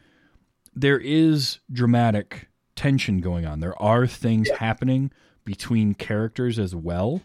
[0.76, 3.60] there is dramatic tension going on.
[3.62, 5.12] There are things happening
[5.46, 7.22] between characters as well,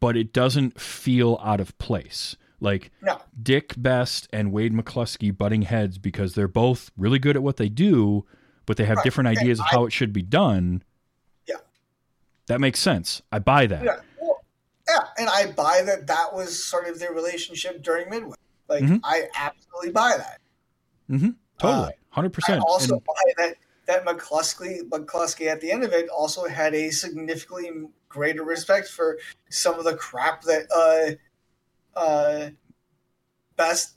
[0.00, 2.36] but it doesn't feel out of place.
[2.60, 3.20] Like No.
[3.42, 7.68] Dick Best and Wade McClusky butting heads because they're both really good at what they
[7.68, 8.24] do,
[8.64, 9.04] but they have Right.
[9.04, 10.82] different And ideas of I- how it should be done.
[11.46, 11.56] Yeah.
[12.46, 13.22] That makes sense.
[13.30, 13.84] I buy that.
[13.84, 14.00] Yeah,
[14.88, 18.36] yeah, and I buy that that was sort of their relationship during Midway.
[18.68, 19.00] Like Mhm.
[19.04, 20.40] I absolutely buy that.
[21.10, 21.30] Mm-hmm.
[21.58, 21.92] Totally.
[22.12, 22.56] Uh, 100%.
[22.56, 23.56] I also And- buy that
[23.86, 27.70] that McClusky McClusky at the end of it also had a significantly
[28.08, 29.16] greater respect for
[29.48, 32.50] some of the crap that uh uh
[33.56, 33.94] Best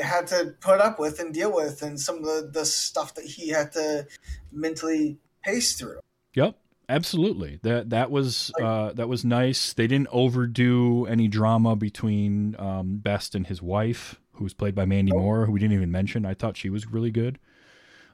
[0.00, 3.24] had to put up with and deal with and some of the, the stuff that
[3.26, 4.06] he had to
[4.50, 5.98] mentally pace through.
[6.34, 6.56] Yep,
[6.88, 7.58] absolutely.
[7.62, 9.72] That that was uh, that was nice.
[9.72, 14.84] They didn't overdo any drama between um, Best and his wife, who was played by
[14.84, 16.26] Mandy Moore, who we didn't even mention.
[16.26, 17.38] I thought she was really good.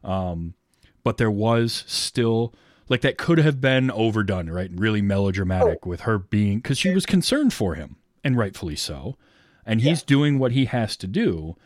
[0.04, 0.54] Um,
[1.02, 2.54] but there was still
[2.88, 4.70] like that could have been overdone, right?
[4.74, 9.16] Really melodramatic with her being because she was concerned for him, and rightfully so.
[9.64, 11.56] And he's doing what he has to do,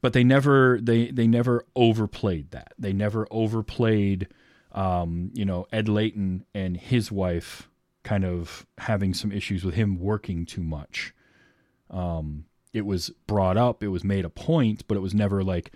[0.00, 2.72] but they never they they never overplayed that.
[2.78, 4.28] They never overplayed
[4.74, 7.70] um, you know, Ed Layton and his wife
[8.02, 11.14] kind of having some issues with him working too much.
[11.90, 15.72] Um, it was brought up, it was made a point, but it was never like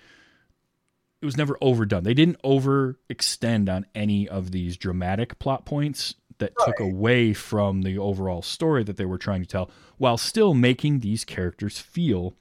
[1.23, 2.05] it was never overdone.
[2.05, 7.99] They didn't overextend on any of these dramatic plot points that took away from the
[7.99, 12.35] overall story that they were trying to tell while still making these characters feel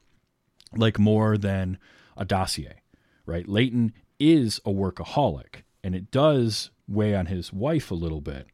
[0.75, 1.79] like more than
[2.15, 2.81] a dossier,
[3.25, 3.47] right?
[3.47, 8.47] Layton is a workaholic and it does weigh on his wife a little bit.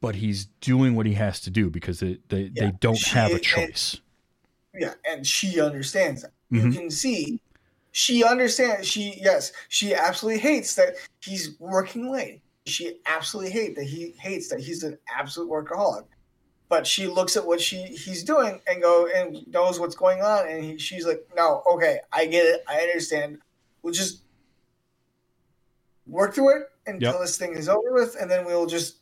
[0.00, 3.32] But he's doing what he has to do because they, they Yeah, don't she- have
[3.32, 4.00] a and- choice.
[4.72, 6.30] Yeah, and she understands that.
[6.48, 6.74] You Mhm.
[6.74, 7.40] can see
[7.90, 8.86] she understands.
[8.86, 12.40] She yes, she absolutely hates that he's working late.
[12.66, 16.04] She absolutely hates that he hates that he's an absolute workaholic.
[16.68, 20.46] But she looks at what she he's doing and go and knows what's going on,
[20.48, 23.38] and he, she's like, "No, okay, I get it, I understand.
[23.82, 24.22] We'll just
[26.10, 27.20] work through it until Yep.
[27.20, 28.96] this thing is over with, and then we'll just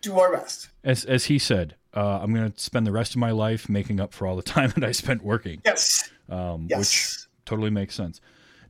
[0.00, 3.18] do our best." As, as he said, uh, I'm going to spend the rest of
[3.18, 5.60] my life making up for all the time that I spent working.
[5.64, 8.20] Yes, um, which totally makes sense.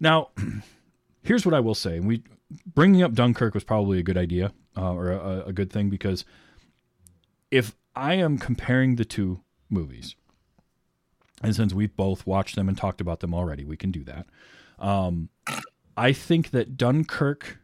[0.00, 0.30] Now,
[1.22, 2.22] here's what I will say: we
[2.66, 6.24] bringing up Dunkirk was probably a good idea uh, or a, a good thing because
[7.50, 10.16] if I am comparing the two movies,
[11.42, 14.26] and since we've both watched them and talked about them already, we can do that.
[14.78, 15.28] Um,
[15.96, 17.58] I think that Dunkirk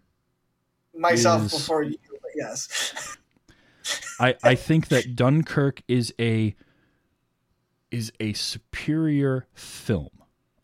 [0.95, 3.17] myself is- before you, but yes.
[4.21, 6.55] I, I think that Dunkirk is a
[7.91, 10.11] is a superior film.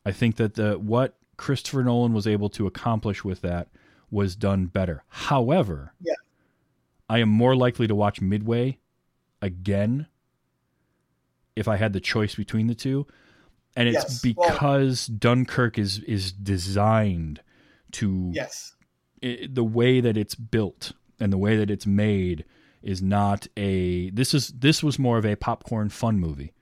[0.04, 3.68] I think that the what Christopher Nolan was able to accomplish with that
[4.10, 5.04] was done better.
[5.08, 6.14] However, Yeah.
[7.08, 8.78] I am more likely to watch Midway
[9.40, 10.06] again
[11.56, 13.06] if I had the choice between the two.
[13.76, 17.40] And it's Yes, well- because Dunkirk is is designed
[17.94, 18.74] to Yes.
[19.22, 22.44] i the way that it's built and the way that it's made
[22.82, 26.52] is not a this is this was more of a popcorn fun movie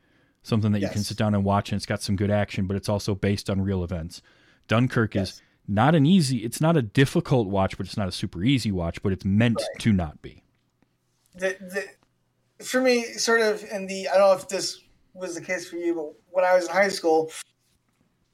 [0.42, 2.76] something that you can sit down and watch and it's got some good action but
[2.76, 4.22] it's also based on real events
[4.68, 5.30] dunkirk Yes.
[5.34, 8.70] is not an easy it's not a difficult watch but it's not a super easy
[8.72, 9.80] watch but it's meant Right.
[9.80, 10.42] to not be
[11.34, 14.78] The, the, for me, sort of in the, I don't know if this
[15.14, 17.30] was the case for you, but when I was in high school,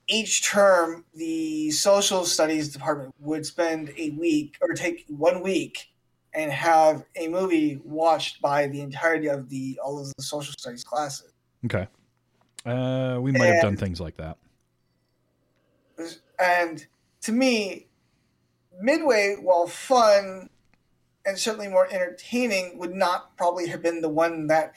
[0.08, 5.90] each term, the social studies department would spend a week or take one week
[6.34, 10.84] and have a movie watched by the entirety of the all of the social studies
[10.84, 11.32] classes.
[11.64, 11.86] okay
[12.64, 14.36] Uh, we might have done things like that.
[16.38, 16.86] And
[17.22, 17.86] to me,
[18.80, 20.48] Midway, while fun
[21.26, 24.76] and certainly more entertaining, would not probably have been the one that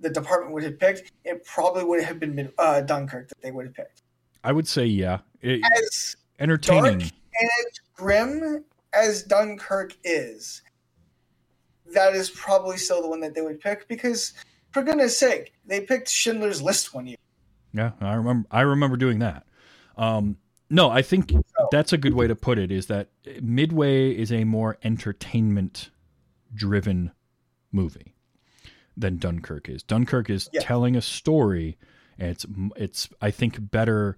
[0.00, 1.10] the department would have picked.
[1.24, 4.01] It probably would have been uh, Dunkirk that they would have picked.
[4.44, 5.18] I would say yeah.
[5.40, 6.98] It, As entertaining.
[6.98, 10.62] dark and as grim as Dunkirk is,
[11.92, 14.32] that is probably still the one that they would pick because,
[14.70, 17.16] for goodness sake, they picked Schindler's List one year.
[17.72, 18.48] Yeah, I remember.
[18.50, 19.44] I remember doing that.
[19.96, 20.36] Um,
[20.70, 21.32] no, I think
[21.70, 22.70] that's a good way to put it.
[22.70, 23.08] Is that
[23.40, 27.12] Midway is a more entertainment-driven
[27.72, 28.14] movie
[28.96, 29.82] than Dunkirk is.
[29.82, 30.60] Dunkirk is Yeah.
[30.62, 31.76] telling a story,
[32.18, 34.16] and it's it's I think better.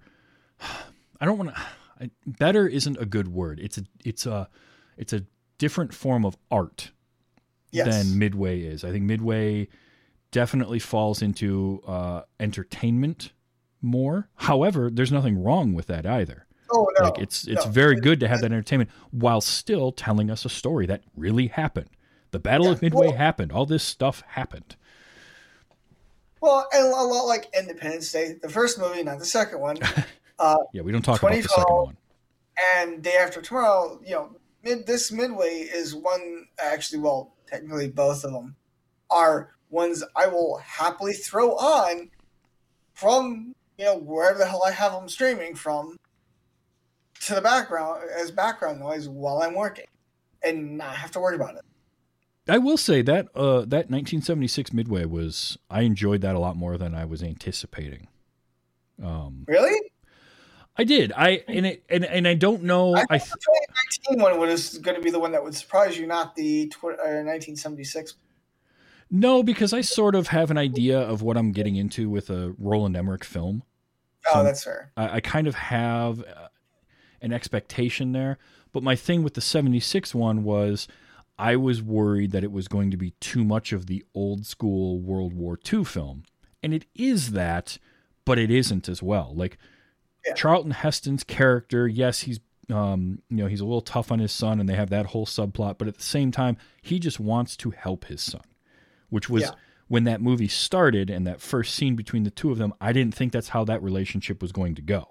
[1.19, 2.09] I don't want to.
[2.27, 3.59] Better isn't a good word.
[3.59, 4.49] It's a it's a
[4.97, 5.23] it's a
[5.57, 6.91] different form of art
[7.71, 7.87] Yes.
[8.07, 8.83] than Midway is.
[8.85, 9.67] I think Midway
[10.31, 13.31] definitely falls into uh, entertainment
[13.81, 14.29] more.
[14.35, 16.45] However, there's nothing wrong with that either.
[16.71, 17.71] oh no, like it's it's no.
[17.71, 21.89] very good to have that entertainment while still telling us a story that really happened.
[22.31, 23.51] The Battle of Midway well- happened.
[23.51, 24.75] All this stuff happened.
[26.41, 29.77] Well, and a lot like Independence Day, the first movie, not the second one,
[30.39, 31.97] uh, Yeah, we don't talk about the second one.
[32.75, 33.99] and Day After Tomorrow.
[34.03, 36.47] You know, mid this Midway is one.
[36.59, 38.55] Actually, well, technically both of them
[39.09, 42.09] are ones I will happily throw on
[42.93, 45.97] from you know wherever the hell I have them streaming from
[47.21, 49.87] to the background as background noise while I'm working,
[50.43, 51.61] and not have to worry about it.
[52.47, 56.77] I will say that uh, that 1976 Midway was I enjoyed that a lot more
[56.77, 58.07] than I was anticipating.
[59.03, 59.75] Um, Really,
[60.77, 61.11] I did.
[61.15, 62.95] I and it and, and I don't know.
[62.95, 63.37] I I the
[64.09, 66.85] 2019 one was going to be the one that would surprise you, not the tw-
[66.85, 68.15] uh, 1976.
[69.11, 72.53] No, because I sort of have an idea of what I'm getting into with a
[72.57, 73.63] Roland Emmerich film.
[74.27, 74.91] Oh, Some- that's fair.
[74.97, 76.47] I, I kind of have uh,
[77.21, 78.37] an expectation there.
[78.73, 80.87] But my thing with the 76 one was
[81.39, 84.99] I was worried that it was going to be too much of the old school
[84.99, 86.23] World War II film.
[86.61, 87.77] And it is that,
[88.25, 89.31] but it isn't as well.
[89.33, 89.57] Like
[90.25, 90.33] Yeah.
[90.33, 92.39] Charlton Heston's character, yes, he's
[92.71, 95.27] um, you know, he's a little tough on his son and they have that whole
[95.27, 98.41] subplot, but at the same time, he just wants to help his son.
[99.09, 99.51] Which was Yeah.
[99.87, 103.13] when that movie started and that first scene between the two of them, I didn't
[103.13, 105.09] think that's how that relationship was going to go.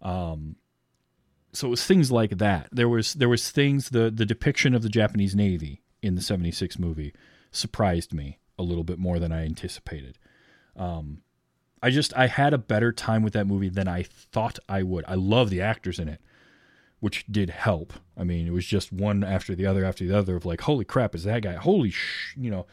[0.00, 0.56] Um,
[1.52, 2.68] so it was things like that.
[2.72, 6.78] There was there was things the the depiction of the Japanese Navy in the '76
[6.78, 7.12] movie
[7.50, 10.16] surprised me a little bit more than I anticipated.
[10.74, 11.20] Um,
[11.82, 15.04] I just I had a better time with that movie than I thought I would.
[15.08, 16.20] I love the actors in it,
[17.00, 17.92] which did help.
[18.16, 20.84] I mean, it was just one after the other after the other of like, holy
[20.84, 21.54] crap, is that guy?
[21.54, 22.66] Holy sh, you know,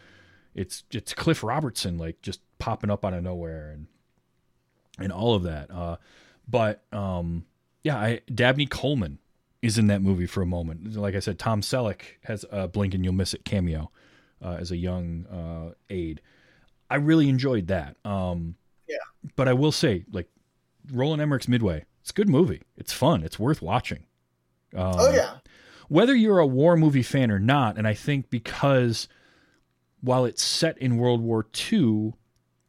[0.53, 3.87] it's it's Cliff Robertson like just popping up out of nowhere and
[4.99, 5.71] and all of that.
[5.71, 5.97] Uh,
[6.47, 7.45] but um,
[7.83, 9.17] yeah, I Dabney Coleman
[9.61, 10.95] is in that movie for a moment.
[10.95, 13.91] Like I said, Tom Selleck has a Blink and You'll Miss It cameo
[14.41, 16.21] uh, as a young uh, aide.
[16.89, 17.97] I really enjoyed that.
[18.05, 18.55] Um.
[19.35, 20.27] But I will say, like
[20.91, 22.61] Roland Emmerich's Midway, it's a good movie.
[22.77, 23.23] It's fun.
[23.23, 24.05] It's worth watching.
[24.75, 25.37] Um, oh yeah,
[25.87, 29.07] whether you're a war movie fan or not, and I think because
[30.01, 32.13] while it's set in World War II,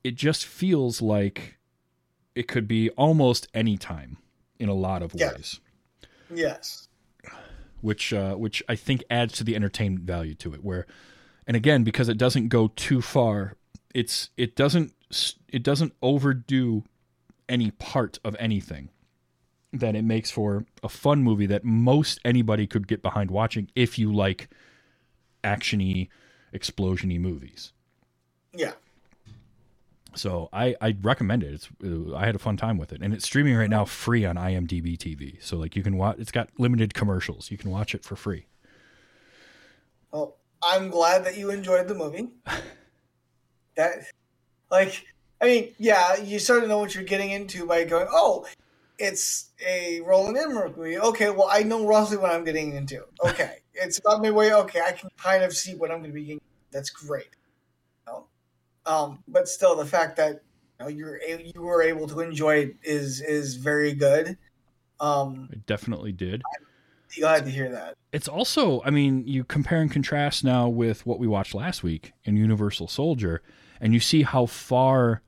[0.03, 1.59] it just feels like
[2.35, 4.17] it could be almost any time
[4.59, 5.33] in a lot of Yeah.
[5.33, 5.61] ways,
[6.35, 6.89] yes,
[7.83, 10.65] which uh, which I think adds to the entertainment value to it.
[10.65, 10.87] Where,
[11.47, 13.57] and again, because it doesn't go too far,
[13.95, 14.95] it's it doesn't
[15.49, 16.85] it doesn't overdo
[17.49, 18.91] any part of anything.
[19.73, 23.99] That it makes for a fun movie that most anybody could get behind watching if
[24.01, 24.49] you like
[25.45, 26.09] actiony,
[26.53, 27.73] explosiony movies.
[28.53, 28.73] yeah.
[30.17, 31.55] So I I recommend it.
[31.55, 31.69] It's
[32.17, 34.99] I had a fun time with it, and it's streaming right now free on IMDb
[34.99, 35.41] TV.
[35.41, 36.17] So like you can watch.
[36.19, 37.53] It's got limited commercials.
[37.53, 38.47] You can watch it for free.
[40.11, 42.31] Well, I'm glad that you enjoyed the movie.
[43.77, 43.99] That,
[44.71, 45.05] like,
[45.41, 48.47] I mean, yeah, you sort of know what you're getting into by going, oh,
[48.99, 50.99] it's a Roland Emmerich movie.
[50.99, 53.03] Okay, well, I know roughly what I'm getting into.
[53.25, 54.53] Okay, it's about midway.
[54.53, 56.41] Okay, I can kind of see what I'm going to be getting.
[56.71, 57.31] That's great.
[58.07, 58.27] You know?
[58.87, 60.43] Um, but still, the fact that
[60.79, 64.37] you know you're a- you were able to enjoy it is is very good.
[65.01, 66.43] Um, It definitely did.
[67.19, 67.95] glad to hear that.
[68.13, 72.13] It's also, I mean, you compare and contrast now with what we watched last week
[72.25, 73.41] in Universal Soldier,
[73.81, 75.23] and you see how far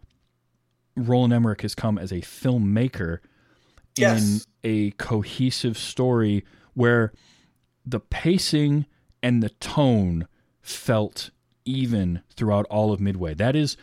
[0.97, 3.19] Roland Emmerich has come as a filmmaker
[3.97, 4.47] Yes.
[4.63, 6.45] in a cohesive story
[6.75, 7.13] where
[7.85, 8.87] the pacing
[9.23, 10.27] and the tone
[10.63, 11.31] felt
[11.65, 13.35] even throughout all of Midway.
[13.35, 13.77] That is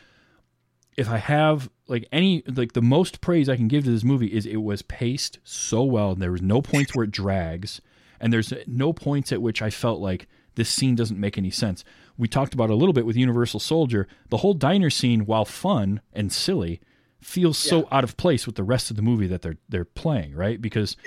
[0.97, 4.33] if I have like any like the most praise I can give to this movie
[4.33, 6.15] is it was paced so well.
[6.15, 7.79] There was no points where it drags,
[8.19, 11.83] and there's no points at which I felt like this scene doesn't make any sense.
[12.19, 14.07] We talked about a little bit with Universal Soldier.
[14.29, 16.81] The whole diner scene, while fun and silly,
[17.21, 20.35] feels so out of place with the rest of the movie that they're they're playing,
[20.35, 20.61] right?
[20.61, 20.97] Because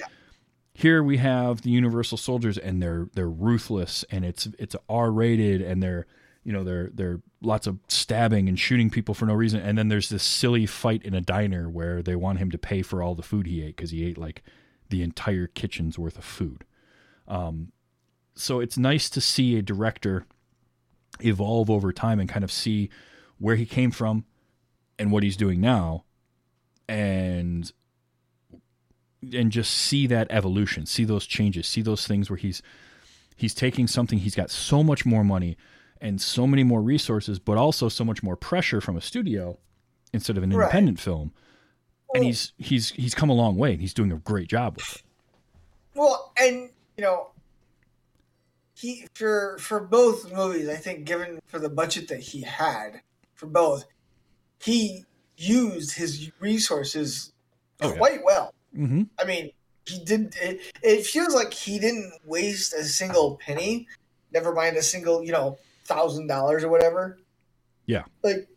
[0.74, 5.60] here we have the Universal Soldiers and they're they're ruthless and it's it's R rated
[5.60, 6.06] and they're
[6.44, 9.88] you know they're they're lots of stabbing and shooting people for no reason and then
[9.88, 13.14] there's this silly fight in a diner where they want him to pay for all
[13.14, 14.42] the food he ate because he ate like
[14.88, 16.64] the entire kitchen's worth of food.
[17.28, 17.72] Um,
[18.34, 20.26] so it's nice to see a director
[21.24, 22.90] evolve over time and kind of see
[23.38, 24.24] where he came from
[24.98, 26.04] and what he's doing now
[26.88, 27.72] and
[29.32, 32.60] and just see that evolution see those changes see those things where he's
[33.36, 35.56] he's taking something he's got so much more money
[36.00, 39.58] and so many more resources but also so much more pressure from a studio
[40.12, 40.64] instead of an Right.
[40.64, 41.32] independent film
[42.14, 44.96] and he's he's he's come a long way and he's doing a great job with
[44.96, 45.02] it
[45.94, 47.31] Well, and you know,
[48.82, 53.00] he for for both movies, I think, given for the budget that he had
[53.34, 53.84] for both,
[54.60, 55.04] he
[55.36, 57.32] used his resources
[57.80, 57.96] Oh, yeah.
[57.96, 58.54] quite well.
[58.76, 59.02] mm-hmm.
[59.18, 59.50] I mean,
[59.86, 60.36] he did.
[60.40, 63.88] It, it feels like he didn't waste a single penny.
[64.32, 67.18] Never mind a single, you know, thousand dollars or whatever.
[67.86, 68.04] Yeah.
[68.22, 68.48] Like,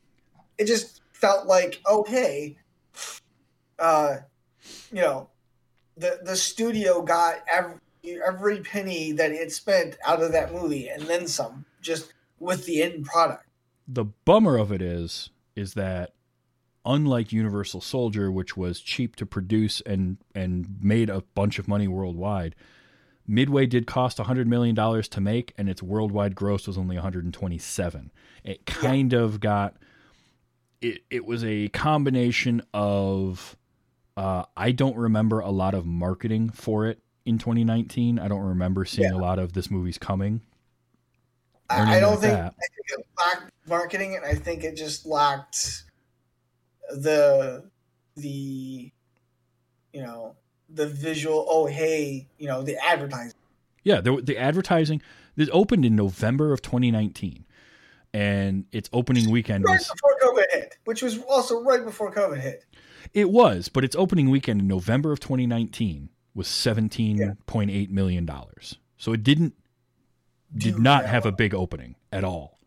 [0.60, 2.58] it just felt like, oh hey,
[3.80, 4.18] uh,
[4.92, 5.30] you know,
[5.98, 7.76] the the studio got every
[8.26, 12.84] every penny that it spent out of that movie and then some, just with the
[12.84, 13.46] end product.
[13.88, 16.14] the bummer of it is is that
[16.86, 21.88] unlike Universal Soldier, which was cheap to produce and and made a bunch of money
[21.88, 22.56] worldwide,
[23.28, 28.12] Midway did cost hundred million dollars to make, and its worldwide gross was only 127.
[28.44, 29.76] It kind of got
[30.82, 31.04] it.
[31.10, 33.58] It was a combination of
[34.18, 38.20] uh, I don't remember a lot of marketing for it in 2019.
[38.20, 40.42] I don't remember seeing a lot of this movie's coming.
[41.70, 42.34] I, I don't like think.
[42.34, 45.84] I think it lacked marketing, and I think it just lacked
[46.90, 47.70] the
[48.16, 48.92] the
[49.92, 50.36] you know
[50.70, 51.46] the visual.
[51.50, 53.34] Oh, hey, you know the advertising.
[53.84, 55.02] Yeah, the, the advertising
[55.36, 57.46] this opened in November of 2019,
[58.14, 62.40] and its opening weekend Right was before COVID hit, which was also right before COVID
[62.40, 62.66] hit.
[63.14, 68.78] it was, but its opening weekend in November of 2019 was 17.8 million dollars.
[68.98, 69.56] So it didn't
[70.56, 72.60] did not have a big opening at all.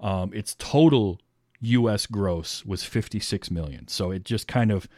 [0.00, 1.20] Um, its total
[1.60, 2.06] U.S.
[2.06, 3.86] gross was 56 million.
[3.88, 4.88] So it just kind of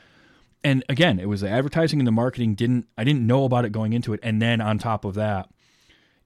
[0.64, 3.70] and again, it was the advertising and the marketing didn't I didn't know about it
[3.70, 5.48] going into it, and then on top of that,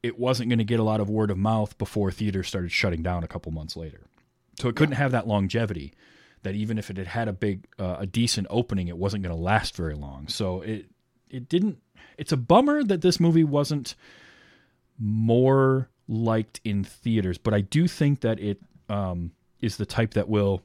[0.03, 3.03] it wasn't going to get a lot of word of mouth before theaters started shutting
[3.03, 4.03] down a couple months later.
[4.61, 5.95] So it couldn't have that longevity.
[6.43, 9.34] That even if it had had a big, uh, a decent opening, it wasn't going
[9.34, 10.28] to last very long.
[10.28, 10.87] So it
[11.31, 11.79] it didn't.
[12.18, 13.95] It's a bummer that this movie wasn't
[14.99, 20.29] more liked in theaters, but I do think that it um, is the type that
[20.29, 20.62] will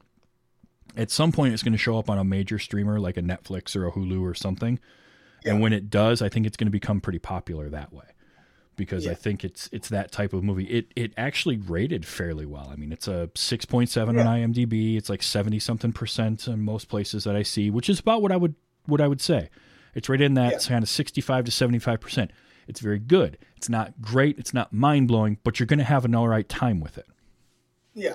[0.96, 3.76] at some point it's going to show up on a major streamer like a Netflix
[3.76, 4.80] or a Hulu or something.
[5.44, 8.06] And when it does, I think it's going to become pretty popular that way
[8.76, 10.66] because I think it's it's that type of movie.
[10.66, 12.70] It it actually rated fairly well.
[12.72, 14.98] I mean, it's a 6.7 on IMDb.
[14.98, 18.32] It's like 70 something percent in most places that I see, which is about what
[18.32, 18.56] I would
[18.86, 19.50] what I would say.
[19.94, 20.70] It's right in that Yeah.
[20.70, 22.32] kind of 65 to 75%.
[22.68, 23.38] It's very good.
[23.58, 26.80] It's not great, it's not mind-blowing, but you're going to have an all right time
[26.80, 27.08] with it.
[27.94, 28.14] Yeah.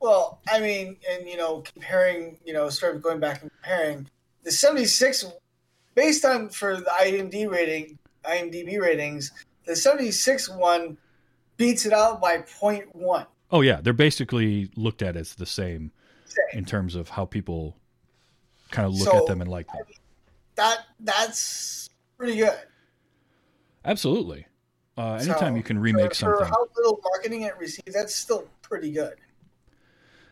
[0.00, 4.08] Well, I mean, and you know, comparing, you know, sort of going back and comparing
[4.44, 5.24] the 76
[5.94, 9.32] based on for the IMDb rating, IMDb ratings,
[9.64, 10.96] the 76 one
[11.56, 13.26] beats it out by 0.1.
[13.50, 15.90] Oh yeah, they're basically looked at as the same
[16.26, 16.58] Same.
[16.60, 17.76] in terms of how people
[18.70, 19.82] kind of look So- at them and like them.
[20.58, 21.88] That that's
[22.18, 22.58] pretty good.
[23.84, 24.46] Absolutely.
[24.96, 26.48] Uh, anytime So, you can remake for, For something.
[26.48, 29.14] how little marketing it received, that's still pretty good.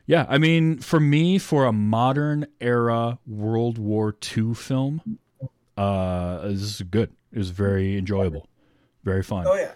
[0.07, 5.18] Yeah, I mean, for me, for a modern era World War II film,
[5.77, 7.12] uh, this is good.
[7.33, 8.49] It was very enjoyable,
[9.05, 9.47] very fun.
[9.49, 9.72] Oh yeah.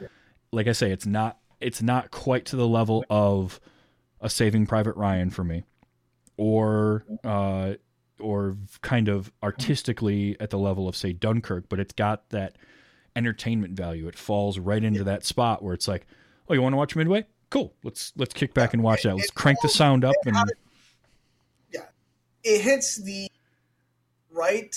[0.53, 3.61] Like I say, it's not it's not quite to the level of
[4.21, 5.63] a Saving Private Ryan for me,
[6.37, 7.75] or uh,
[8.21, 12.57] or kind of artistically at the level of say Dunkirk, but it's got that
[13.17, 14.07] entertainment value.
[14.09, 16.07] It falls right into that spot where it's like,
[16.49, 17.27] oh, you want to watch Midway?
[17.51, 17.75] Cool.
[17.83, 19.17] Let's let's kick back and watch that.
[19.17, 20.37] Let's crank the sound up and
[21.73, 21.81] Yeah.
[22.45, 23.29] It hits the
[24.31, 24.75] right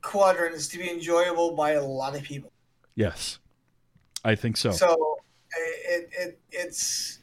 [0.00, 2.50] quadrants to be enjoyable by a lot of people.
[2.94, 3.38] yes,
[4.24, 4.72] I think so.
[4.72, 5.18] So
[5.54, 7.18] it, it it's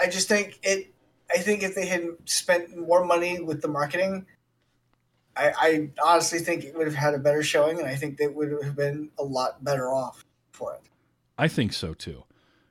[0.00, 0.92] I just think it
[1.34, 4.26] I think if they had spent more money with the marketing,
[5.36, 8.28] I, I honestly think it would have had a better showing, and I think they
[8.28, 10.80] would have been a lot better off for it.
[11.38, 12.24] I think so too.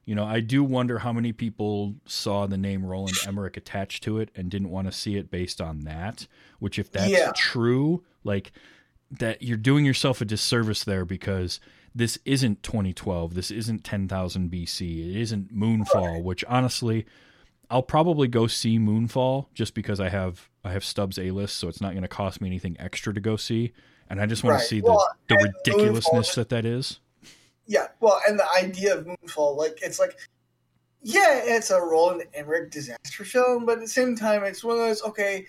[0.05, 4.19] You know, I do wonder how many people saw the name Roland Emmerich attached to
[4.19, 6.27] it and didn't want to see it based on that.
[6.59, 7.31] Which, if that's Yeah.
[7.35, 8.51] true, like
[9.11, 11.59] that, you're doing yourself a disservice there because
[11.93, 13.33] this isn't 2012.
[13.35, 15.09] This isn't 10,000 BC.
[15.11, 16.23] It isn't Moonfall.
[16.23, 17.05] Which, honestly,
[17.71, 21.67] I'll probably go see Moonfall just because I have I have Stubs A list, so
[21.69, 23.71] it's not going to cost me anything extra to go see.
[24.09, 24.61] And I just want Right.
[24.61, 26.99] to see Well, the, the ridiculousness Moonfall- that that is.
[27.65, 30.17] Yeah, well, and the idea of Moonfall, like it's like,
[31.01, 34.81] yeah, it's a Roland Emmerich disaster film, but at the same time, it's one of
[34.83, 35.47] those okay.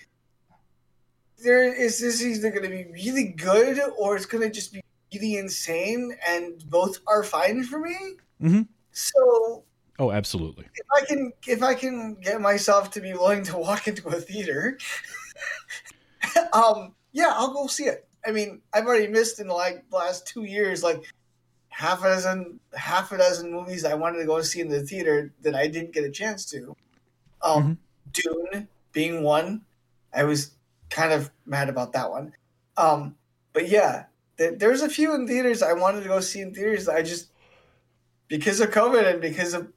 [1.43, 4.81] There is this either going to be really good or it's going to just be
[5.13, 7.95] really insane, and both are fine for me.
[8.41, 8.67] Mhm.
[8.91, 9.65] So
[9.99, 10.65] Oh, absolutely.
[10.75, 14.19] if I can if I can get myself to be willing to walk into a
[14.19, 14.77] theater,
[16.53, 18.07] um, yeah, I'll go see it.
[18.25, 21.03] I mean, I've already missed in like the last two years like
[21.69, 25.31] half a dozen half a dozen movies I wanted to go see in the theater
[25.41, 26.75] that I didn't get a chance to.
[27.41, 27.77] Um,
[28.13, 29.61] Dune being one,
[30.13, 30.51] I was
[30.89, 32.33] kind of mad about that one.
[32.77, 33.15] Um,
[33.51, 34.05] but yeah,
[34.37, 37.01] th- there's a few in theaters I wanted to go see in theaters that I
[37.01, 37.29] just
[38.27, 39.67] because of COVID and because of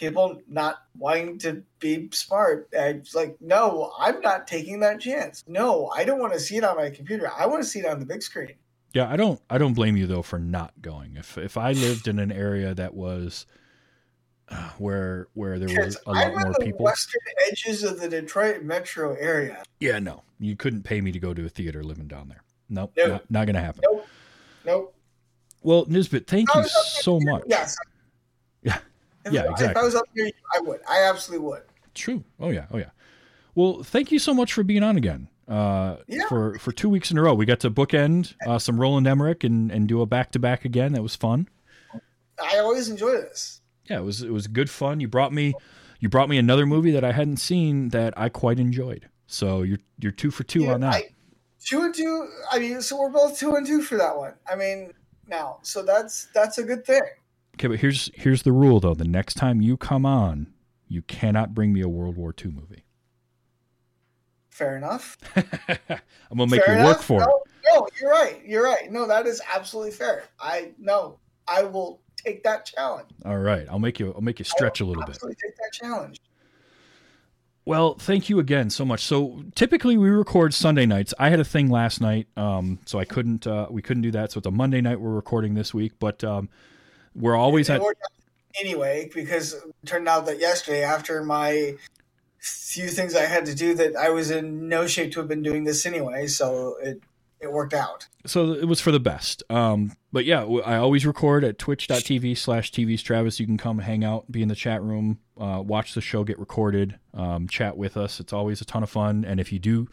[0.00, 2.68] people not wanting to be smart.
[2.76, 5.44] I was like, no, I'm not taking that chance.
[5.46, 7.30] No, I don't want to see it on my computer.
[7.38, 8.54] I want to see it on the big screen.
[8.94, 11.16] Yeah, I don't I don't blame you though for not going.
[11.16, 13.46] If if I lived in an area that was
[14.48, 16.84] uh, where where there was a lot more the people.
[16.84, 19.62] western edges of the Detroit metro area.
[19.78, 20.22] Yeah, no.
[20.40, 22.42] You couldn't pay me to go to a theater living down there.
[22.68, 23.06] Nope, No.
[23.06, 23.82] not, not going to happen.
[23.84, 24.06] Nope.
[24.64, 24.94] Nope.
[25.62, 27.42] Well, Nisbet, thank you so much.
[27.46, 27.76] Yes.
[28.62, 28.78] Yeah.
[29.24, 29.80] If, Yeah, If exactly.
[29.82, 30.80] I was up here, I would.
[30.88, 31.62] I absolutely would.
[31.94, 32.24] True.
[32.38, 32.66] Oh yeah.
[32.70, 32.90] Oh yeah.
[33.54, 35.28] Well, thank you so much for being on again.
[35.48, 36.26] Uh, Yeah.
[36.28, 39.42] For for two weeks in a row, we got to bookend uh, some Roland Emmerich
[39.44, 40.92] and and do a back to back again.
[40.92, 41.48] That was fun.
[42.42, 43.60] I always enjoy this.
[43.86, 45.00] Yeah, it was it was good fun.
[45.00, 45.54] You brought me
[45.98, 49.08] you brought me another movie that I hadn't seen that I quite enjoyed.
[49.26, 50.94] So you're you're two for two Yeah, on that.
[50.94, 51.08] I-
[51.62, 52.28] two and two.
[52.50, 54.32] I mean, so we're both two and two for that one.
[54.50, 54.94] I mean,
[55.28, 57.02] now, so that's that's a good thing.
[57.56, 58.94] Okay, but here's here's the rule though.
[58.94, 60.52] The next time you come on,
[60.88, 62.84] you cannot bring me a World War II movie.
[64.50, 65.16] Fair enough.
[65.36, 67.04] I'm gonna make fair you work enough.
[67.04, 67.26] for it.
[67.26, 67.42] no,
[67.74, 68.42] No, you're right.
[68.44, 68.90] You're right.
[68.90, 70.24] No, that is absolutely fair.
[70.38, 73.08] I no, I will take that challenge.
[73.24, 75.16] All right, I'll make you I'll make you stretch a little bit.
[75.16, 76.20] Absolutely take that challenge.
[77.66, 79.04] Well, thank you again so much.
[79.04, 81.12] So typically we record Sunday nights.
[81.18, 84.32] I had a thing last night, um, so I couldn't uh, we couldn't do that.
[84.32, 86.48] So it's a Monday night we're recording this week, but um,
[87.14, 87.80] we're always at
[88.58, 91.76] anyway because it turned out that yesterday, after my
[92.38, 95.42] few things I had to do, that I was in no shape to have been
[95.42, 96.26] doing this anyway.
[96.26, 97.02] So it
[97.40, 98.06] it worked out.
[98.26, 99.42] so it was for the best.
[99.48, 103.40] Um, but yeah, I always record at twitch.tv slash TV's Travis.
[103.40, 106.38] You can come hang out, be in the chat room, uh, watch the show get
[106.38, 108.20] recorded, um, chat with us.
[108.20, 109.24] It's always a ton of fun.
[109.24, 109.88] And if you do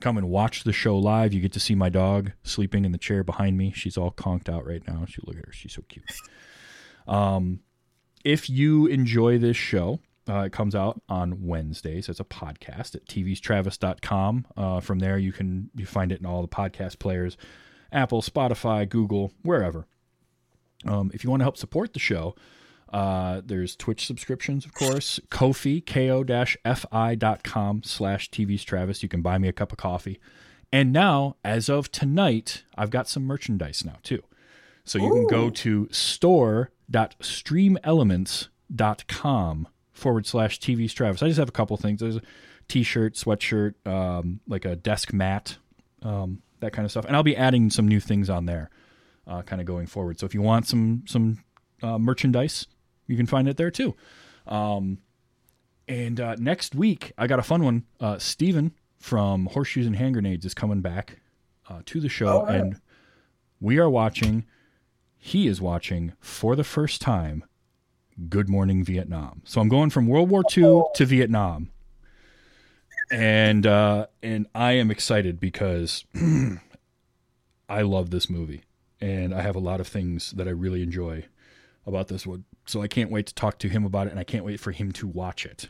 [0.00, 2.98] come and watch the show live, you get to see my dog sleeping in the
[2.98, 3.72] chair behind me.
[3.74, 5.06] She's all conked out right now.
[5.08, 5.52] She look at her.
[5.52, 6.04] She's so cute.
[7.06, 7.60] Um,
[8.24, 13.06] if you enjoy this show, uh, it comes out on Wednesdays as a podcast at
[13.06, 14.46] tvstravis.com.
[14.56, 17.36] Uh, from there, you can you find it in all the podcast players,
[17.90, 19.86] Apple, Spotify, Google, wherever.
[20.86, 22.34] Um, if you want to help support the show,
[22.92, 25.20] uh, there's Twitch subscriptions, of course.
[25.30, 29.02] Kofi, ko-fi.com slash tvstravis.
[29.02, 30.20] You can buy me a cup of coffee.
[30.72, 34.22] And now, as of tonight, I've got some merchandise now, too.
[34.84, 35.88] So you can go to
[36.90, 41.22] store.streamelements.com forward slash TV's Travis.
[41.22, 42.00] I just have a couple things.
[42.00, 42.22] There's a
[42.68, 45.58] t-shirt, sweatshirt, um, like a desk mat,
[46.02, 47.04] um, that kind of stuff.
[47.04, 48.70] And I'll be adding some new things on there,
[49.26, 50.18] uh, kind of going forward.
[50.18, 51.44] So if you want some some
[51.82, 52.66] uh, merchandise,
[53.06, 53.94] you can find it there too.
[54.46, 54.98] Um,
[55.88, 57.84] and uh, next week, I got a fun one.
[57.98, 61.20] Uh, Steven from Horseshoes and Hand Grenades is coming back
[61.68, 62.60] uh, to the show, right.
[62.60, 62.80] and
[63.60, 64.44] we are watching.
[65.22, 67.44] He is watching for the first time.
[68.30, 69.42] Good Morning Vietnam.
[69.44, 71.70] So I'm going from World War II to Vietnam,
[73.12, 76.04] and uh, and I am excited because
[77.68, 78.62] I love this movie,
[78.98, 81.26] and I have a lot of things that I really enjoy
[81.86, 82.44] about this one.
[82.64, 84.72] So I can't wait to talk to him about it, and I can't wait for
[84.72, 85.68] him to watch it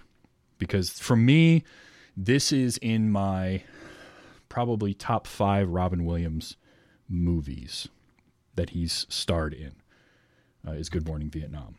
[0.58, 1.64] because for me,
[2.16, 3.64] this is in my
[4.48, 6.56] probably top five Robin Williams
[7.08, 7.88] movies
[8.60, 9.72] that he's starred in.
[10.68, 11.76] Uh, is Good Morning Vietnam.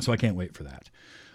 [0.00, 0.88] So I can't wait for that.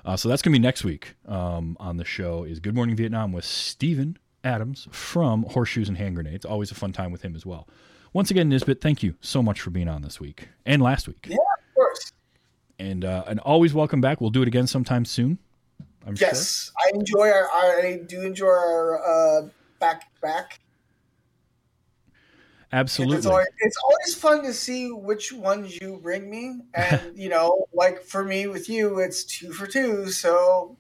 [0.04, 2.96] Uh, so that's going to be next week um, on the show is Good Morning
[2.96, 6.44] Vietnam with Stephen Adams from Horseshoes and Hand Grenades.
[6.44, 7.68] Always a fun time with him as well.
[8.12, 11.28] Once again, Nisbet, thank you so much for being on this week and last week.
[11.30, 12.12] Yeah, of course.
[12.80, 14.20] And uh, and always welcome back.
[14.20, 15.38] We'll do it again sometime soon.
[16.08, 16.30] I'm sure.
[16.30, 17.80] Yes, I enjoy our, our.
[17.82, 19.50] I do enjoy our uh,
[19.80, 20.60] back back.
[22.72, 23.18] Absolutely.
[23.18, 27.68] It's always, it's always fun to see which ones you bring me, and you know,
[27.74, 30.78] like for me with you, it's two for two, so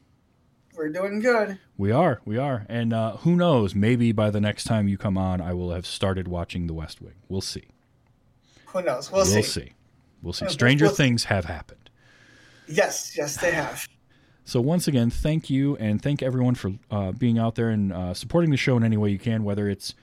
[0.76, 1.58] we're doing good.
[1.78, 3.74] We are, we are, and uh, who knows?
[3.74, 7.02] Maybe by the next time you come on, I will have started watching The West
[7.02, 7.16] Wing.
[7.28, 7.66] We'll see.
[8.68, 9.12] Who knows?
[9.12, 9.42] We'll, We'll see.
[9.42, 9.74] see.
[10.22, 10.48] We'll see.
[10.50, 11.04] Stranger we'll see.
[11.04, 11.90] things have happened.
[12.68, 13.88] Yes, yes, they have.
[14.46, 18.14] So once again, thank you, and thank everyone for uh, being out there and uh,
[18.14, 19.96] supporting the show in any way you can, whether it's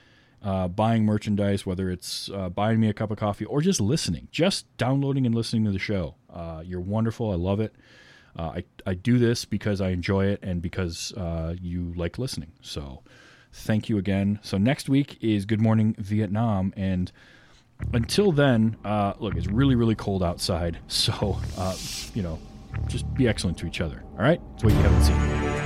[0.46, 4.28] uh, buying merchandise, whether it's uh, buying me a cup of coffee, or just listening,
[4.30, 6.14] just downloading and listening to the show.
[6.32, 7.32] Uh, you're wonderful.
[7.32, 7.74] I love it.
[8.38, 12.52] Uh, I I do this because I enjoy it and because uh, you like listening.
[12.62, 13.02] So
[13.52, 14.38] thank you again.
[14.42, 17.10] So next week is Good Morning Vietnam, and
[17.92, 20.78] until then, uh, look, it's really really cold outside.
[20.88, 21.40] So
[22.14, 22.38] you know,
[22.86, 24.04] just be excellent to each other.
[24.12, 25.65] All right, it's what you haven't seen.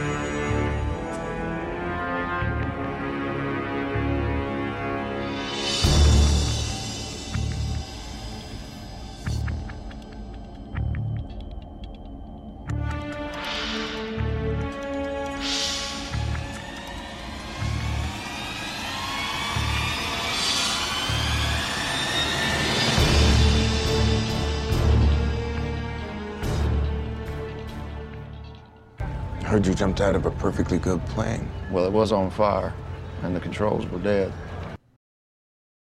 [29.80, 31.50] Jumped out of a perfectly good plane.
[31.70, 32.74] Well, it was on fire,
[33.22, 34.30] and the controls were dead.